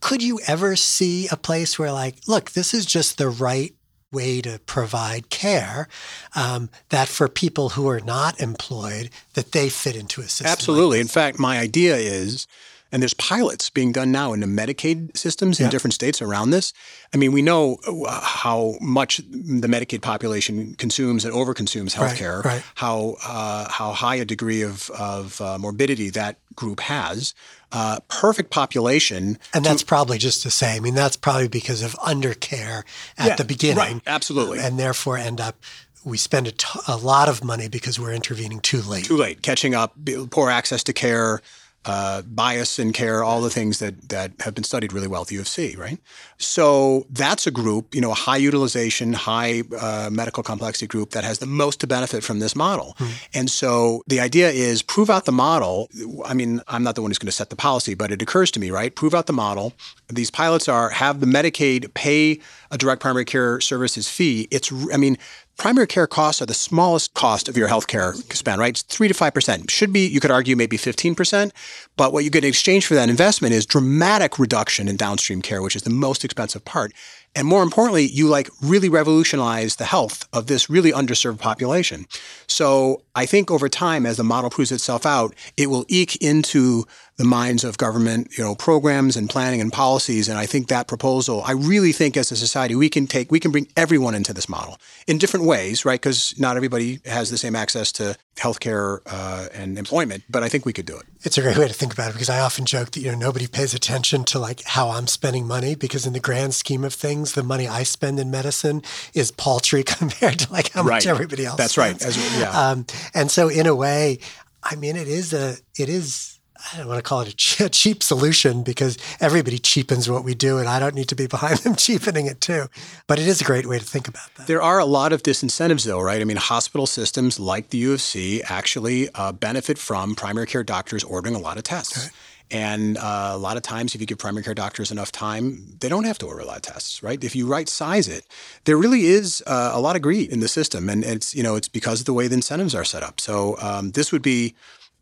Could 0.00 0.22
you 0.22 0.40
ever 0.46 0.76
see 0.76 1.28
a 1.30 1.36
place 1.36 1.78
where, 1.78 1.92
like, 1.92 2.16
look, 2.26 2.52
this 2.52 2.74
is 2.74 2.86
just 2.86 3.18
the 3.18 3.28
right 3.28 3.74
way 4.10 4.40
to 4.40 4.58
provide 4.66 5.28
care 5.28 5.88
um, 6.34 6.70
that 6.88 7.08
for 7.08 7.28
people 7.28 7.70
who 7.70 7.88
are 7.88 8.00
not 8.00 8.40
employed 8.40 9.10
that 9.34 9.52
they 9.52 9.68
fit 9.68 9.96
into 9.96 10.20
a 10.20 10.24
system 10.24 10.46
like 10.46 10.52
Absolutely. 10.52 11.00
In 11.00 11.08
fact, 11.08 11.38
my 11.38 11.58
idea 11.58 11.96
is, 11.96 12.46
and 12.92 13.02
there's 13.02 13.14
pilots 13.14 13.70
being 13.70 13.92
done 13.92 14.10
now 14.10 14.32
in 14.32 14.40
the 14.40 14.46
Medicaid 14.46 15.16
systems 15.16 15.58
Yeah. 15.60 15.66
in 15.66 15.70
different 15.70 15.94
states 15.94 16.22
around 16.22 16.50
this. 16.50 16.72
I 17.12 17.16
mean, 17.16 17.32
we 17.32 17.42
know 17.42 17.78
uh, 17.86 18.20
how 18.20 18.76
much 18.80 19.18
the 19.18 19.68
Medicaid 19.68 20.00
population 20.02 20.74
consumes 20.76 21.24
and 21.24 21.34
overconsumes 21.34 21.98
Right, 21.98 22.16
healthcare, 22.16 22.44
right. 22.44 22.62
how 22.76 23.16
uh, 23.24 23.68
how 23.70 23.92
high 23.92 24.16
a 24.16 24.24
degree 24.24 24.62
of 24.62 24.90
of 24.90 25.40
uh, 25.40 25.58
morbidity 25.58 26.10
that 26.10 26.36
group 26.54 26.80
has. 26.80 27.34
Uh, 27.70 27.98
perfect 28.08 28.50
population. 28.50 29.38
And 29.52 29.62
that's 29.64 29.82
probably 29.82 30.16
just 30.16 30.42
to 30.42 30.50
say, 30.50 30.74
I 30.76 30.80
mean, 30.80 30.94
that's 30.94 31.16
probably 31.16 31.48
because 31.48 31.82
of 31.82 31.92
undercare 31.96 32.82
at 33.18 33.26
Yeah, 33.26 33.36
the 33.36 33.44
beginning. 33.44 33.76
right, 33.76 34.00
absolutely. 34.06 34.58
And 34.60 34.78
therefore 34.78 35.18
end 35.18 35.38
up, 35.38 35.56
we 36.02 36.16
spend 36.16 36.46
a, 36.46 36.52
t- 36.52 36.80
a 36.88 36.96
lot 36.96 37.28
of 37.28 37.44
money 37.44 37.68
because 37.68 38.00
we're 38.00 38.14
intervening 38.14 38.60
too 38.60 38.80
late. 38.80 39.04
too 39.04 39.18
late, 39.18 39.42
catching 39.42 39.74
up, 39.74 39.94
poor 40.30 40.48
access 40.48 40.82
to 40.84 40.94
care, 40.94 41.42
uh, 41.84 42.22
bias 42.22 42.78
in 42.78 42.92
care, 42.92 43.24
all 43.24 43.40
the 43.40 43.50
things 43.50 43.78
that 43.78 44.08
that 44.08 44.32
have 44.40 44.54
been 44.54 44.64
studied 44.64 44.92
really 44.92 45.06
well 45.06 45.22
at 45.22 45.28
the 45.28 45.36
U 45.36 45.40
of 45.40 45.48
C, 45.48 45.74
right? 45.76 45.98
So 46.36 47.06
that's 47.10 47.46
a 47.46 47.50
group, 47.50 47.94
you 47.94 48.00
know, 48.00 48.10
a 48.10 48.14
high 48.14 48.36
utilization, 48.36 49.12
high 49.12 49.62
uh, 49.80 50.10
medical 50.12 50.42
complexity 50.42 50.86
group 50.86 51.10
that 51.10 51.24
has 51.24 51.38
the 51.38 51.46
most 51.46 51.80
to 51.80 51.86
benefit 51.86 52.22
from 52.22 52.40
this 52.40 52.54
model. 52.54 52.96
And 53.32 53.50
so 53.50 54.02
the 54.06 54.20
idea 54.20 54.50
is 54.50 54.82
prove 54.82 55.08
out 55.08 55.24
the 55.24 55.32
model. 55.32 55.88
I 56.24 56.34
mean, 56.34 56.60
I'm 56.68 56.82
not 56.82 56.94
the 56.94 57.02
one 57.02 57.10
who's 57.10 57.18
going 57.18 57.26
to 57.26 57.32
set 57.32 57.50
the 57.50 57.56
policy, 57.56 57.94
but 57.94 58.10
it 58.10 58.20
occurs 58.20 58.50
to 58.52 58.60
me, 58.60 58.70
right? 58.70 58.94
Prove 58.94 59.14
out 59.14 59.26
the 59.26 59.32
model. 59.32 59.72
These 60.08 60.30
pilots 60.30 60.68
are 60.68 60.90
have 60.90 61.20
the 61.20 61.26
Medicaid 61.26 61.94
pay 61.94 62.40
a 62.70 62.76
direct 62.76 63.00
primary 63.00 63.24
care 63.24 63.60
services 63.60 64.08
fee. 64.08 64.46
It's, 64.50 64.70
I 64.92 64.96
mean, 64.96 65.16
primary 65.58 65.86
care 65.86 66.06
costs 66.06 66.40
are 66.40 66.46
the 66.46 66.54
smallest 66.54 67.12
cost 67.12 67.48
of 67.48 67.56
your 67.56 67.68
healthcare 67.68 68.14
spend, 68.32 68.60
right? 68.60 68.70
It's 68.70 68.82
three 68.82 69.08
to 69.08 69.14
five 69.14 69.34
percent. 69.34 69.70
Should 69.70 69.92
be, 69.92 70.06
you 70.06 70.20
could 70.20 70.30
argue, 70.30 70.56
maybe 70.56 70.78
fifteen 70.78 71.14
percent. 71.14 71.52
But 71.96 72.12
what 72.12 72.24
you 72.24 72.30
get 72.30 72.44
in 72.44 72.48
exchange 72.48 72.86
for 72.86 72.94
that 72.94 73.10
investment 73.10 73.52
is 73.52 73.66
dramatic 73.66 74.38
reduction 74.38 74.88
in 74.88 74.96
downstream 74.96 75.42
care, 75.42 75.60
which 75.60 75.76
is 75.76 75.82
the 75.82 75.90
most 75.90 76.24
expensive 76.24 76.64
part. 76.64 76.92
And 77.34 77.46
more 77.46 77.62
importantly, 77.62 78.06
you 78.06 78.26
like 78.28 78.48
really 78.62 78.88
revolutionize 78.88 79.76
the 79.76 79.84
health 79.84 80.26
of 80.32 80.46
this 80.46 80.70
really 80.70 80.92
underserved 80.92 81.38
population. 81.38 82.06
So 82.46 83.02
I 83.14 83.26
think 83.26 83.50
over 83.50 83.68
time, 83.68 84.06
as 84.06 84.16
the 84.16 84.24
model 84.24 84.50
proves 84.50 84.72
itself 84.72 85.04
out, 85.04 85.34
it 85.56 85.68
will 85.68 85.84
eke 85.88 86.16
into 86.22 86.84
the 87.18 87.24
minds 87.24 87.64
of 87.64 87.76
government, 87.78 88.38
you 88.38 88.44
know, 88.44 88.54
programs 88.54 89.16
and 89.16 89.28
planning 89.28 89.60
and 89.60 89.72
policies. 89.72 90.28
And 90.28 90.38
I 90.38 90.46
think 90.46 90.68
that 90.68 90.86
proposal, 90.86 91.42
I 91.44 91.52
really 91.52 91.92
think 91.92 92.16
as 92.16 92.30
a 92.30 92.36
society, 92.36 92.76
we 92.76 92.88
can 92.88 93.08
take, 93.08 93.30
we 93.30 93.40
can 93.40 93.50
bring 93.50 93.66
everyone 93.76 94.14
into 94.14 94.32
this 94.32 94.48
model 94.48 94.78
in 95.08 95.18
different 95.18 95.44
ways, 95.44 95.84
right? 95.84 96.00
Because 96.00 96.38
not 96.38 96.56
everybody 96.56 97.00
has 97.04 97.28
the 97.28 97.36
same 97.36 97.56
access 97.56 97.90
to 97.92 98.16
healthcare 98.36 99.00
uh, 99.06 99.48
and 99.52 99.78
employment, 99.78 100.22
but 100.30 100.44
I 100.44 100.48
think 100.48 100.64
we 100.64 100.72
could 100.72 100.86
do 100.86 100.96
it. 100.96 101.06
It's 101.24 101.36
a 101.36 101.42
great 101.42 101.58
way 101.58 101.66
to 101.66 101.74
think 101.74 101.92
about 101.92 102.10
it 102.10 102.12
because 102.12 102.30
I 102.30 102.38
often 102.38 102.64
joke 102.64 102.92
that 102.92 103.00
you 103.00 103.10
know 103.10 103.18
nobody 103.18 103.48
pays 103.48 103.74
attention 103.74 104.22
to 104.26 104.38
like 104.38 104.62
how 104.62 104.90
I'm 104.90 105.08
spending 105.08 105.44
money 105.46 105.74
because 105.74 106.06
in 106.06 106.12
the 106.12 106.20
grand 106.20 106.54
scheme 106.54 106.84
of 106.84 106.94
things, 106.94 107.32
the 107.32 107.42
money 107.42 107.66
I 107.66 107.82
spend 107.82 108.20
in 108.20 108.30
medicine 108.30 108.82
is 109.12 109.32
paltry 109.32 109.82
compared 109.86 110.38
to 110.38 110.52
like 110.52 110.70
how 110.70 110.84
much 110.84 111.06
everybody 111.06 111.44
else. 111.44 111.58
That's 111.58 111.76
right. 111.76 112.00
spends. 112.00 112.16
As- 112.16 112.40
yeah. 112.40 112.50
Um, 112.50 112.86
and 113.12 113.28
so 113.28 113.48
in 113.48 113.66
a 113.66 113.74
way, 113.74 114.20
I 114.62 114.76
mean, 114.76 114.96
it 114.96 115.08
is 115.08 115.32
a 115.32 115.56
it 115.76 115.88
is. 115.88 116.37
I 116.72 116.78
don't 116.78 116.88
want 116.88 116.98
to 116.98 117.02
call 117.02 117.20
it 117.20 117.28
a, 117.28 117.36
che- 117.36 117.64
a 117.64 117.68
cheap 117.68 118.02
solution 118.02 118.62
because 118.62 118.98
everybody 119.20 119.58
cheapens 119.58 120.08
what 120.08 120.24
we 120.24 120.34
do, 120.34 120.58
and 120.58 120.68
I 120.68 120.78
don't 120.78 120.94
need 120.94 121.08
to 121.08 121.16
be 121.16 121.26
behind 121.26 121.58
them 121.58 121.76
cheapening 121.86 122.26
it 122.26 122.40
too. 122.40 122.66
But 123.06 123.18
it 123.18 123.26
is 123.26 123.40
a 123.40 123.44
great 123.44 123.66
way 123.66 123.78
to 123.78 123.84
think 123.84 124.08
about 124.08 124.34
that. 124.36 124.46
There 124.46 124.62
are 124.62 124.78
a 124.78 124.84
lot 124.84 125.12
of 125.12 125.22
disincentives, 125.22 125.84
though, 125.84 126.00
right? 126.00 126.20
I 126.20 126.24
mean, 126.24 126.36
hospital 126.36 126.86
systems 126.86 127.38
like 127.38 127.70
the 127.70 127.78
U 127.78 127.92
of 127.92 128.00
C 128.00 128.42
actually 128.42 129.08
uh, 129.14 129.32
benefit 129.32 129.78
from 129.78 130.14
primary 130.14 130.46
care 130.46 130.64
doctors 130.64 131.04
ordering 131.04 131.34
a 131.34 131.38
lot 131.40 131.56
of 131.56 131.64
tests. 131.64 132.10
And 132.50 132.96
uh, 132.96 133.32
a 133.34 133.36
lot 133.36 133.58
of 133.58 133.62
times, 133.62 133.94
if 133.94 134.00
you 134.00 134.06
give 134.06 134.16
primary 134.16 134.42
care 134.42 134.54
doctors 134.54 134.90
enough 134.90 135.12
time, 135.12 135.76
they 135.80 135.88
don't 135.90 136.04
have 136.04 136.16
to 136.18 136.26
order 136.26 136.40
a 136.40 136.46
lot 136.46 136.56
of 136.56 136.62
tests, 136.62 137.02
right? 137.02 137.22
If 137.22 137.36
you 137.36 137.46
right 137.46 137.68
size 137.68 138.08
it, 138.08 138.24
there 138.64 138.78
really 138.78 139.04
is 139.04 139.42
uh, 139.46 139.72
a 139.74 139.80
lot 139.80 139.96
of 139.96 140.02
greed 140.02 140.30
in 140.30 140.40
the 140.40 140.48
system, 140.48 140.88
and 140.88 141.04
it's 141.04 141.34
you 141.34 141.42
know 141.42 141.56
it's 141.56 141.68
because 141.68 142.00
of 142.00 142.06
the 142.06 142.14
way 142.14 142.26
the 142.26 142.36
incentives 142.36 142.74
are 142.74 142.84
set 142.84 143.02
up. 143.02 143.20
So 143.20 143.58
um, 143.60 143.90
this 143.90 144.12
would 144.12 144.22
be 144.22 144.54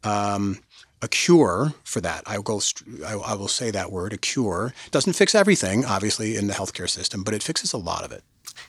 um, 0.03 0.59
a 1.03 1.09
cure 1.09 1.75
for 1.85 2.01
that. 2.01 2.23
I 2.27 2.39
will. 2.39 2.63
I, 3.07 3.35
will 3.35 3.49
say 3.49 3.71
that 3.71 3.93
word, 3.93 4.13
a 4.13 4.17
cure. 4.17 4.73
Doesn't 4.91 5.13
fix 5.13 5.35
everything, 5.35 5.85
obviously, 5.85 6.37
in 6.37 6.47
the 6.47 6.55
healthcare 6.55 6.89
system, 6.89 7.23
but 7.23 7.35
it 7.35 7.43
fixes 7.43 7.73
a 7.73 7.79
lot 7.79 8.05
of 8.05 8.13
it. 8.13 8.23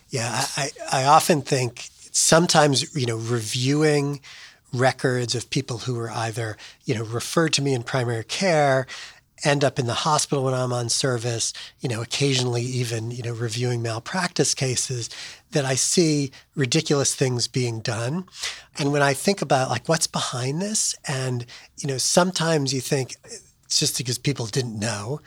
Yeah, 0.09 0.45
I 0.57 0.69
I 0.91 1.03
often 1.05 1.41
think 1.41 1.89
sometimes, 2.11 2.95
you 2.95 3.05
know, 3.05 3.17
reviewing 3.17 4.21
records 4.73 5.35
of 5.35 5.49
people 5.49 5.79
who 5.79 5.95
were 5.95 6.11
either, 6.11 6.57
you 6.85 6.95
know, 6.95 7.03
referred 7.03 7.53
to 7.53 7.61
me 7.61 7.73
in 7.73 7.83
primary 7.83 8.23
care, 8.23 8.85
end 9.43 9.63
up 9.63 9.77
in 9.79 9.85
the 9.85 9.93
hospital 9.93 10.43
when 10.43 10.53
I'm 10.53 10.73
on 10.73 10.89
service, 10.89 11.53
you 11.79 11.89
know, 11.89 12.01
occasionally 12.01 12.63
even, 12.63 13.11
you 13.11 13.23
know, 13.23 13.33
reviewing 13.33 13.81
malpractice 13.81 14.53
cases 14.53 15.09
that 15.51 15.65
I 15.65 15.75
see 15.75 16.31
ridiculous 16.55 17.15
things 17.15 17.47
being 17.47 17.79
done. 17.79 18.25
And 18.77 18.91
when 18.91 19.01
I 19.01 19.13
think 19.13 19.41
about 19.41 19.69
like 19.69 19.87
what's 19.87 20.07
behind 20.07 20.61
this 20.61 20.95
and, 21.07 21.45
you 21.79 21.87
know, 21.87 21.97
sometimes 21.97 22.73
you 22.73 22.81
think 22.81 23.15
it's 23.67 23.79
just 23.79 23.97
because 23.97 24.17
people 24.17 24.45
didn't 24.45 24.79
know. 24.79 25.21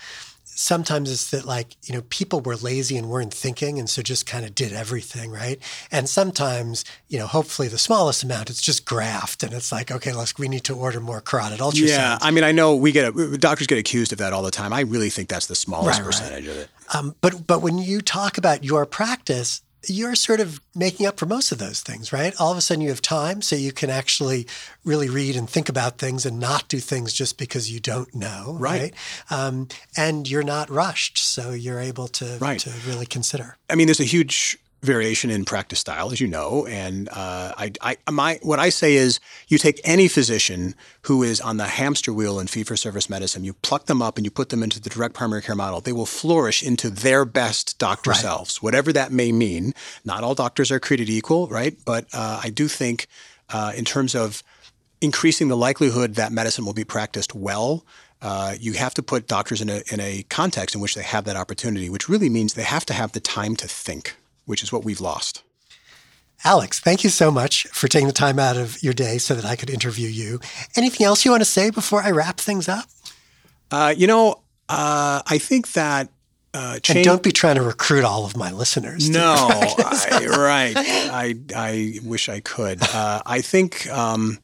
Sometimes 0.45 1.11
it's 1.11 1.31
that 1.31 1.47
like 1.47 1.77
you 1.85 1.95
know 1.95 2.03
people 2.11 2.41
were 2.41 2.57
lazy 2.57 2.99
and 2.99 3.09
weren't 3.09 3.33
thinking 3.33 3.79
and 3.79 3.89
so 3.89 4.03
just 4.03 4.27
kind 4.27 4.45
of 4.45 4.55
did 4.55 4.75
everything 4.75 5.31
right? 5.31 5.59
And 5.91 6.07
sometimes 6.07 6.85
you 7.09 7.19
know 7.19 7.27
hopefully 7.27 7.69
the 7.69 7.79
smallest 7.79 8.23
amount 8.23 8.51
it's 8.51 8.61
just 8.61 8.85
graft 8.85 9.43
and 9.43 9.55
it's 9.55 9.73
like 9.73 9.91
okay 9.91 10.13
let's 10.13 10.37
we 10.39 10.49
need 10.49 10.65
to 10.65 10.77
order 10.77 11.01
more 11.01 11.23
carotid 11.23 11.61
ultrasound 11.61 11.89
yeah 11.89 12.19
i 12.21 12.31
mean 12.31 12.45
i 12.45 12.53
know 12.53 12.77
we 12.77 12.93
get 12.93 13.15
doctors 13.41 13.67
get 13.67 13.79
accused 13.79 14.13
of 14.13 14.19
that 14.19 14.35
all 14.35 14.43
the 14.43 14.51
time. 14.51 14.75
I 14.75 14.81
really 14.81 15.09
think 15.09 15.31
that's 15.31 15.47
the 15.47 15.55
smallest 15.55 15.99
right, 15.99 16.05
percentage 16.05 16.47
right. 16.47 16.57
of 16.57 16.63
it. 16.63 16.69
Um, 16.95 17.15
but 17.23 17.47
but 17.47 17.63
when 17.63 17.79
you 17.79 18.03
talk 18.03 18.37
about 18.37 18.63
your 18.63 18.85
practice 18.85 19.63
you're 19.87 20.15
sort 20.15 20.41
of 20.41 20.61
making 20.75 21.07
up 21.07 21.19
for 21.19 21.27
most 21.27 21.53
of 21.53 21.59
those 21.59 21.81
things, 21.81 22.13
right? 22.13 22.35
All 22.39 22.53
of 22.53 22.59
a 22.59 22.61
sudden 22.61 22.83
you 22.83 22.91
have 22.91 23.03
time 23.03 23.43
so 23.43 23.57
you 23.57 23.73
can 23.73 23.91
actually 23.91 24.47
really 24.85 25.09
read 25.09 25.37
and 25.37 25.49
think 25.49 25.69
about 25.69 25.99
things 25.99 26.27
and 26.27 26.39
not 26.39 26.69
do 26.69 26.79
things 26.79 27.13
just 27.13 27.39
because 27.39 27.71
you 27.71 27.81
don't 27.81 28.15
know, 28.15 28.57
right? 28.59 28.81
right? 28.81 28.95
Um, 29.31 29.69
and 29.97 30.29
you're 30.29 30.43
not 30.43 30.71
rushed, 30.71 31.19
so 31.19 31.53
you're 31.53 31.81
able 31.81 32.09
to, 32.09 32.39
right. 32.41 32.61
to 32.61 32.73
really 32.87 33.07
consider. 33.07 33.57
I 33.69 33.75
mean, 33.75 33.87
there's 33.87 34.01
a 34.01 34.05
huge 34.05 34.59
variation 34.83 35.31
in 35.31 35.45
practice 35.45 35.79
style, 35.79 36.11
as 36.11 36.21
you 36.21 36.27
know. 36.27 36.67
And 36.67 37.09
uh, 37.11 37.53
I, 37.57 37.73
I, 37.83 37.97
my, 38.11 38.39
what 38.43 38.59
I 38.59 38.71
say 38.71 38.95
is, 38.95 39.21
you 39.49 39.59
take 39.59 39.81
any 39.85 40.09
physician 40.09 40.75
who 41.03 41.23
is 41.23 41.41
on 41.41 41.59
the 41.59 41.67
hamster 41.67 42.13
wheel 42.13 42.41
in 42.41 42.47
fee-for-service 42.47 43.11
medicine, 43.11 43.45
you 43.45 43.53
pluck 43.53 43.87
them 43.87 44.01
up 44.01 44.17
and 44.17 44.25
you 44.25 44.31
put 44.31 44.49
them 44.49 44.63
into 44.63 44.81
the 44.81 44.91
direct 44.91 45.15
primary 45.15 45.43
care 45.43 45.55
model. 45.55 45.81
They 45.81 45.93
will 45.93 46.07
flourish 46.07 46.63
into 46.63 46.89
their 46.89 47.25
best 47.25 47.79
doctor 47.79 48.11
right. 48.11 48.21
selves, 48.21 48.63
whatever 48.63 48.93
that 48.93 49.13
may 49.13 49.33
mean. 49.33 49.75
Not 50.05 50.25
all 50.25 50.35
doctors 50.35 50.71
are 50.71 50.81
created 50.81 51.11
equal, 51.11 51.47
right? 51.49 51.77
But 51.85 52.07
uh, 52.15 52.41
I 52.43 52.51
do 52.51 52.67
think, 52.67 53.07
uh, 53.51 53.73
in 53.77 53.85
terms 53.85 54.15
of 54.15 54.43
increasing 55.01 55.49
the 55.49 55.57
likelihood 55.57 56.15
that 56.15 56.33
medicine 56.33 56.65
will 56.65 56.75
be 56.75 56.85
practiced 56.85 57.35
well. 57.35 57.85
Uh, 58.23 58.55
you 58.61 58.75
have 58.75 58.93
to 58.93 59.03
put 59.03 59.27
doctors 59.27 59.63
in 59.63 59.71
a, 59.71 59.83
in 59.91 59.99
a 59.99 60.23
context 60.29 60.75
in 60.75 60.81
which 60.81 60.95
they 60.95 61.03
have 61.03 61.25
that 61.25 61.37
opportunity, 61.37 61.89
which 61.89 62.07
really 62.07 62.29
means 62.29 62.53
they 62.53 62.63
have 62.63 62.85
to 62.85 62.93
have 62.93 63.13
the 63.13 63.21
time 63.21 63.57
to 63.57 63.67
think 63.67 64.15
which 64.45 64.63
is 64.63 64.73
what 64.73 64.85
we've 64.85 65.01
lost. 65.01 65.43
Alex, 66.45 66.81
thank 66.81 67.05
you 67.05 67.11
so 67.11 67.31
much 67.31 67.67
for 67.69 67.87
taking 67.87 68.07
the 68.07 68.15
time 68.15 68.39
out 68.39 68.57
of 68.57 68.83
your 68.83 68.95
day 68.95 69.19
so 69.19 69.35
that 69.35 69.45
I 69.45 69.57
could 69.57 69.69
interview 69.69 70.09
you. 70.09 70.41
Anything 70.75 71.07
else 71.07 71.25
you 71.25 71.31
want 71.31 71.43
to 71.43 71.49
say 71.49 71.71
before 71.71 72.03
I 72.03 72.11
wrap 72.13 72.39
things 72.39 72.67
up? 72.69 72.87
Uh, 73.71 73.95
you 73.97 74.07
know, 74.07 74.41
uh, 74.69 75.21
I 75.27 75.39
think 75.39 75.73
that. 75.73 76.09
Uh, 76.53 76.79
change- 76.81 76.97
and 76.99 77.05
don't 77.05 77.23
be 77.23 77.31
trying 77.31 77.57
to 77.57 77.63
recruit 77.63 78.05
all 78.05 78.25
of 78.25 78.37
my 78.37 78.51
listeners. 78.51 79.09
No, 79.09 79.35
I, 79.51 80.27
right. 80.31 80.73
I, 80.77 81.35
I 81.55 81.99
wish 82.03 82.29
I 82.29 82.41
could. 82.41 82.83
Uh, 82.83 83.23
I 83.25 83.41
think 83.43 83.89
um, 83.89 84.39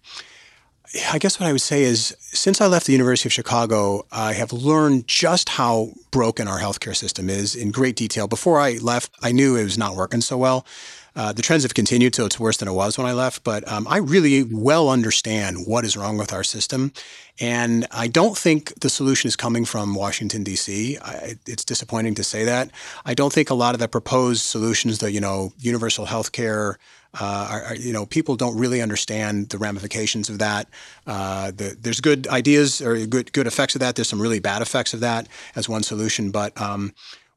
I 1.10 1.18
guess 1.18 1.40
what 1.40 1.48
I 1.48 1.52
would 1.52 1.60
say 1.60 1.82
is 1.82 2.16
since 2.20 2.60
I 2.60 2.66
left 2.66 2.86
the 2.86 2.92
University 2.92 3.28
of 3.28 3.32
Chicago, 3.32 4.06
I 4.12 4.32
have 4.34 4.52
learned 4.52 5.08
just 5.08 5.48
how 5.50 5.90
broken 6.10 6.48
our 6.48 6.60
healthcare 6.60 6.94
system 6.94 7.28
is 7.28 7.54
in 7.54 7.70
great 7.70 7.96
detail. 7.96 8.28
Before 8.28 8.60
I 8.60 8.74
left, 8.74 9.10
I 9.22 9.32
knew 9.32 9.56
it 9.56 9.64
was 9.64 9.78
not 9.78 9.96
working 9.96 10.20
so 10.20 10.36
well. 10.36 10.66
Uh, 11.16 11.32
the 11.32 11.40
trends 11.40 11.62
have 11.62 11.72
continued, 11.72 12.14
so 12.14 12.26
it's 12.26 12.38
worse 12.38 12.58
than 12.58 12.68
it 12.68 12.72
was 12.72 12.98
when 12.98 13.06
I 13.06 13.14
left. 13.14 13.42
But 13.42 13.66
um, 13.66 13.86
I 13.88 13.96
really 13.96 14.42
well 14.42 14.90
understand 14.90 15.66
what 15.66 15.84
is 15.86 15.96
wrong 15.96 16.18
with 16.18 16.30
our 16.30 16.44
system, 16.44 16.92
and 17.40 17.86
I 17.90 18.06
don't 18.06 18.36
think 18.36 18.78
the 18.80 18.90
solution 18.90 19.26
is 19.28 19.34
coming 19.34 19.64
from 19.64 19.94
Washington 19.94 20.44
D.C. 20.44 20.98
I, 20.98 21.36
it's 21.46 21.64
disappointing 21.64 22.16
to 22.16 22.24
say 22.24 22.44
that. 22.44 22.70
I 23.06 23.14
don't 23.14 23.32
think 23.32 23.48
a 23.48 23.54
lot 23.54 23.74
of 23.74 23.80
the 23.80 23.88
proposed 23.88 24.42
solutions, 24.42 24.98
the 24.98 25.10
you 25.10 25.20
know 25.20 25.54
universal 25.58 26.04
health 26.04 26.32
care, 26.32 26.78
uh, 27.20 27.62
are, 27.68 27.74
you 27.76 27.92
know, 27.92 28.06
people 28.06 28.36
don't 28.36 28.58
really 28.58 28.80
understand 28.82 29.48
the 29.50 29.58
ramifications 29.58 30.28
of 30.28 30.38
that. 30.38 30.68
Uh, 31.06 31.50
the, 31.50 31.76
there's 31.80 32.00
good 32.00 32.26
ideas 32.28 32.80
or 32.80 33.06
good 33.06 33.32
good 33.32 33.46
effects 33.46 33.74
of 33.74 33.80
that. 33.80 33.96
There's 33.96 34.08
some 34.08 34.20
really 34.20 34.40
bad 34.40 34.62
effects 34.62 34.94
of 34.94 35.00
that 35.00 35.28
as 35.54 35.68
one 35.68 35.82
solution, 35.82 36.30
but 36.30 36.58
um, 36.60 36.92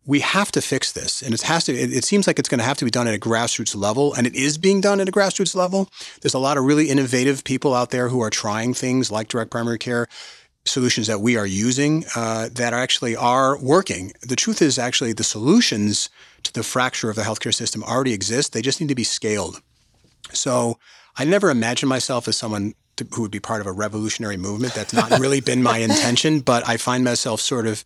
we 0.05 0.21
have 0.21 0.51
to 0.53 0.61
fix 0.61 0.91
this, 0.91 1.21
and 1.21 1.33
it 1.33 1.41
has 1.43 1.65
to. 1.65 1.73
It, 1.73 1.93
it 1.93 2.03
seems 2.03 2.25
like 2.25 2.39
it's 2.39 2.49
going 2.49 2.59
to 2.59 2.65
have 2.65 2.77
to 2.77 2.85
be 2.85 2.91
done 2.91 3.07
at 3.07 3.13
a 3.13 3.19
grassroots 3.19 3.75
level, 3.75 4.13
and 4.13 4.25
it 4.25 4.35
is 4.35 4.57
being 4.57 4.81
done 4.81 4.99
at 4.99 5.07
a 5.07 5.11
grassroots 5.11 5.55
level. 5.55 5.89
There's 6.21 6.33
a 6.33 6.39
lot 6.39 6.57
of 6.57 6.63
really 6.63 6.89
innovative 6.89 7.43
people 7.43 7.73
out 7.73 7.91
there 7.91 8.09
who 8.09 8.21
are 8.21 8.29
trying 8.29 8.73
things 8.73 9.11
like 9.11 9.27
direct 9.27 9.51
primary 9.51 9.77
care 9.77 10.07
solutions 10.65 11.07
that 11.07 11.21
we 11.21 11.37
are 11.37 11.45
using 11.45 12.05
uh, 12.15 12.49
that 12.53 12.73
actually 12.73 13.15
are 13.15 13.57
working. 13.59 14.13
The 14.21 14.35
truth 14.35 14.61
is, 14.61 14.77
actually, 14.77 15.13
the 15.13 15.23
solutions 15.23 16.09
to 16.43 16.53
the 16.53 16.63
fracture 16.63 17.09
of 17.09 17.15
the 17.15 17.23
healthcare 17.23 17.53
system 17.53 17.83
already 17.83 18.13
exist. 18.13 18.53
They 18.53 18.61
just 18.61 18.79
need 18.79 18.89
to 18.89 18.95
be 18.95 19.03
scaled. 19.03 19.61
So 20.33 20.77
I 21.15 21.25
never 21.25 21.49
imagined 21.49 21.89
myself 21.89 22.27
as 22.27 22.37
someone 22.37 22.73
to, 22.97 23.07
who 23.13 23.21
would 23.21 23.31
be 23.31 23.39
part 23.39 23.61
of 23.61 23.67
a 23.67 23.71
revolutionary 23.71 24.37
movement. 24.37 24.73
That's 24.73 24.93
not 24.93 25.19
really 25.19 25.41
been 25.41 25.63
my 25.63 25.77
intention, 25.79 26.39
but 26.51 26.67
I 26.67 26.77
find 26.77 27.03
myself 27.03 27.41
sort 27.41 27.67
of 27.67 27.83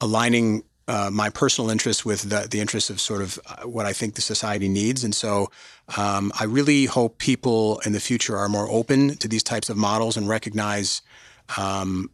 aligning 0.00 0.64
uh, 0.86 1.10
my 1.10 1.30
personal 1.30 1.70
interests 1.70 2.04
with 2.04 2.28
the, 2.28 2.46
the 2.50 2.60
interests 2.60 2.90
of 2.90 3.00
sort 3.00 3.22
of 3.22 3.38
uh, 3.46 3.66
what 3.66 3.86
I 3.86 3.92
think 3.92 4.14
the 4.16 4.20
society 4.20 4.68
needs. 4.68 5.02
And 5.02 5.14
so 5.14 5.50
um, 5.96 6.30
I 6.38 6.44
really 6.44 6.84
hope 6.84 7.18
people 7.18 7.80
in 7.86 7.92
the 7.92 8.00
future 8.00 8.36
are 8.36 8.48
more 8.48 8.68
open 8.68 9.16
to 9.16 9.28
these 9.28 9.42
types 9.42 9.70
of 9.70 9.76
models 9.76 10.16
and 10.16 10.28
recognize 10.28 11.00
um, 11.56 12.10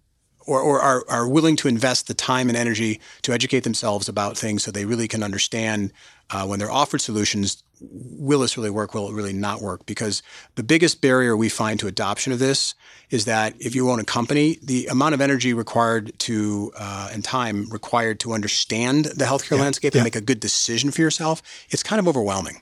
or, 0.46 0.60
or 0.60 0.80
are, 0.80 1.04
are 1.08 1.28
willing 1.28 1.56
to 1.56 1.68
invest 1.68 2.06
the 2.06 2.14
time 2.14 2.48
and 2.48 2.56
energy 2.56 3.00
to 3.22 3.32
educate 3.32 3.64
themselves 3.64 4.08
about 4.08 4.36
things 4.36 4.62
so 4.62 4.70
they 4.70 4.84
really 4.84 5.08
can 5.08 5.22
understand 5.22 5.92
uh, 6.32 6.46
when 6.46 6.58
they're 6.58 6.70
offered 6.70 7.00
solutions 7.00 7.62
will 7.82 8.40
this 8.40 8.58
really 8.58 8.68
work 8.68 8.92
will 8.92 9.08
it 9.08 9.14
really 9.14 9.32
not 9.32 9.62
work 9.62 9.86
because 9.86 10.22
the 10.56 10.62
biggest 10.62 11.00
barrier 11.00 11.34
we 11.34 11.48
find 11.48 11.80
to 11.80 11.86
adoption 11.86 12.30
of 12.30 12.38
this 12.38 12.74
is 13.08 13.24
that 13.24 13.54
if 13.58 13.74
you 13.74 13.88
own 13.90 13.98
a 13.98 14.04
company 14.04 14.58
the 14.62 14.86
amount 14.88 15.14
of 15.14 15.20
energy 15.22 15.54
required 15.54 16.12
to 16.18 16.70
uh, 16.78 17.08
and 17.10 17.24
time 17.24 17.66
required 17.70 18.20
to 18.20 18.34
understand 18.34 19.06
the 19.06 19.24
healthcare 19.24 19.56
yeah, 19.56 19.62
landscape 19.62 19.94
yeah. 19.94 20.00
and 20.00 20.04
make 20.04 20.16
a 20.16 20.20
good 20.20 20.40
decision 20.40 20.90
for 20.90 21.00
yourself 21.00 21.42
it's 21.70 21.82
kind 21.82 21.98
of 21.98 22.06
overwhelming 22.06 22.60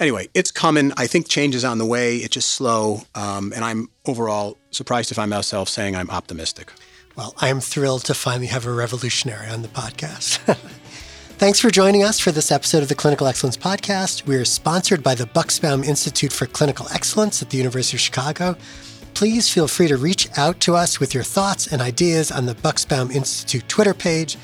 anyway, 0.00 0.28
it's 0.34 0.50
coming. 0.50 0.92
I 0.96 1.06
think 1.06 1.28
change 1.28 1.54
is 1.54 1.64
on 1.64 1.78
the 1.78 1.86
way. 1.86 2.16
It's 2.16 2.34
just 2.34 2.50
slow. 2.50 3.02
Um, 3.14 3.52
and 3.54 3.64
I'm 3.64 3.88
overall 4.06 4.58
surprised 4.70 5.08
to 5.10 5.14
find 5.14 5.30
myself 5.30 5.68
saying 5.68 5.96
I'm 5.96 6.10
optimistic. 6.10 6.72
Well, 7.16 7.34
I 7.38 7.48
am 7.48 7.60
thrilled 7.60 8.04
to 8.06 8.14
finally 8.14 8.48
have 8.48 8.66
a 8.66 8.72
revolutionary 8.72 9.48
on 9.48 9.62
the 9.62 9.68
podcast. 9.68 10.40
Thanks 11.36 11.58
for 11.58 11.68
joining 11.68 12.04
us 12.04 12.20
for 12.20 12.30
this 12.30 12.52
episode 12.52 12.82
of 12.82 12.88
the 12.88 12.94
Clinical 12.94 13.26
Excellence 13.26 13.56
Podcast. 13.56 14.24
We 14.24 14.36
are 14.36 14.44
sponsored 14.44 15.02
by 15.02 15.16
the 15.16 15.26
Bucksbaum 15.26 15.84
Institute 15.84 16.32
for 16.32 16.46
Clinical 16.46 16.86
Excellence 16.94 17.42
at 17.42 17.50
the 17.50 17.58
University 17.58 17.96
of 17.96 18.00
Chicago. 18.00 18.56
Please 19.14 19.52
feel 19.52 19.66
free 19.66 19.88
to 19.88 19.96
reach 19.96 20.28
out 20.38 20.60
to 20.60 20.76
us 20.76 21.00
with 21.00 21.12
your 21.12 21.24
thoughts 21.24 21.66
and 21.66 21.82
ideas 21.82 22.30
on 22.30 22.46
the 22.46 22.54
Bucksbaum 22.54 23.12
Institute 23.12 23.68
Twitter 23.68 23.94
page. 23.94 24.38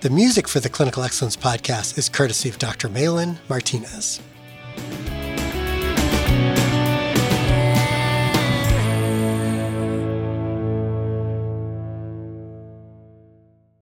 The 0.00 0.10
music 0.10 0.48
for 0.48 0.58
the 0.58 0.68
Clinical 0.68 1.04
Excellence 1.04 1.36
Podcast 1.36 1.96
is 1.96 2.08
courtesy 2.08 2.48
of 2.48 2.58
Dr. 2.58 2.88
Malin 2.88 3.38
Martinez. 3.48 4.20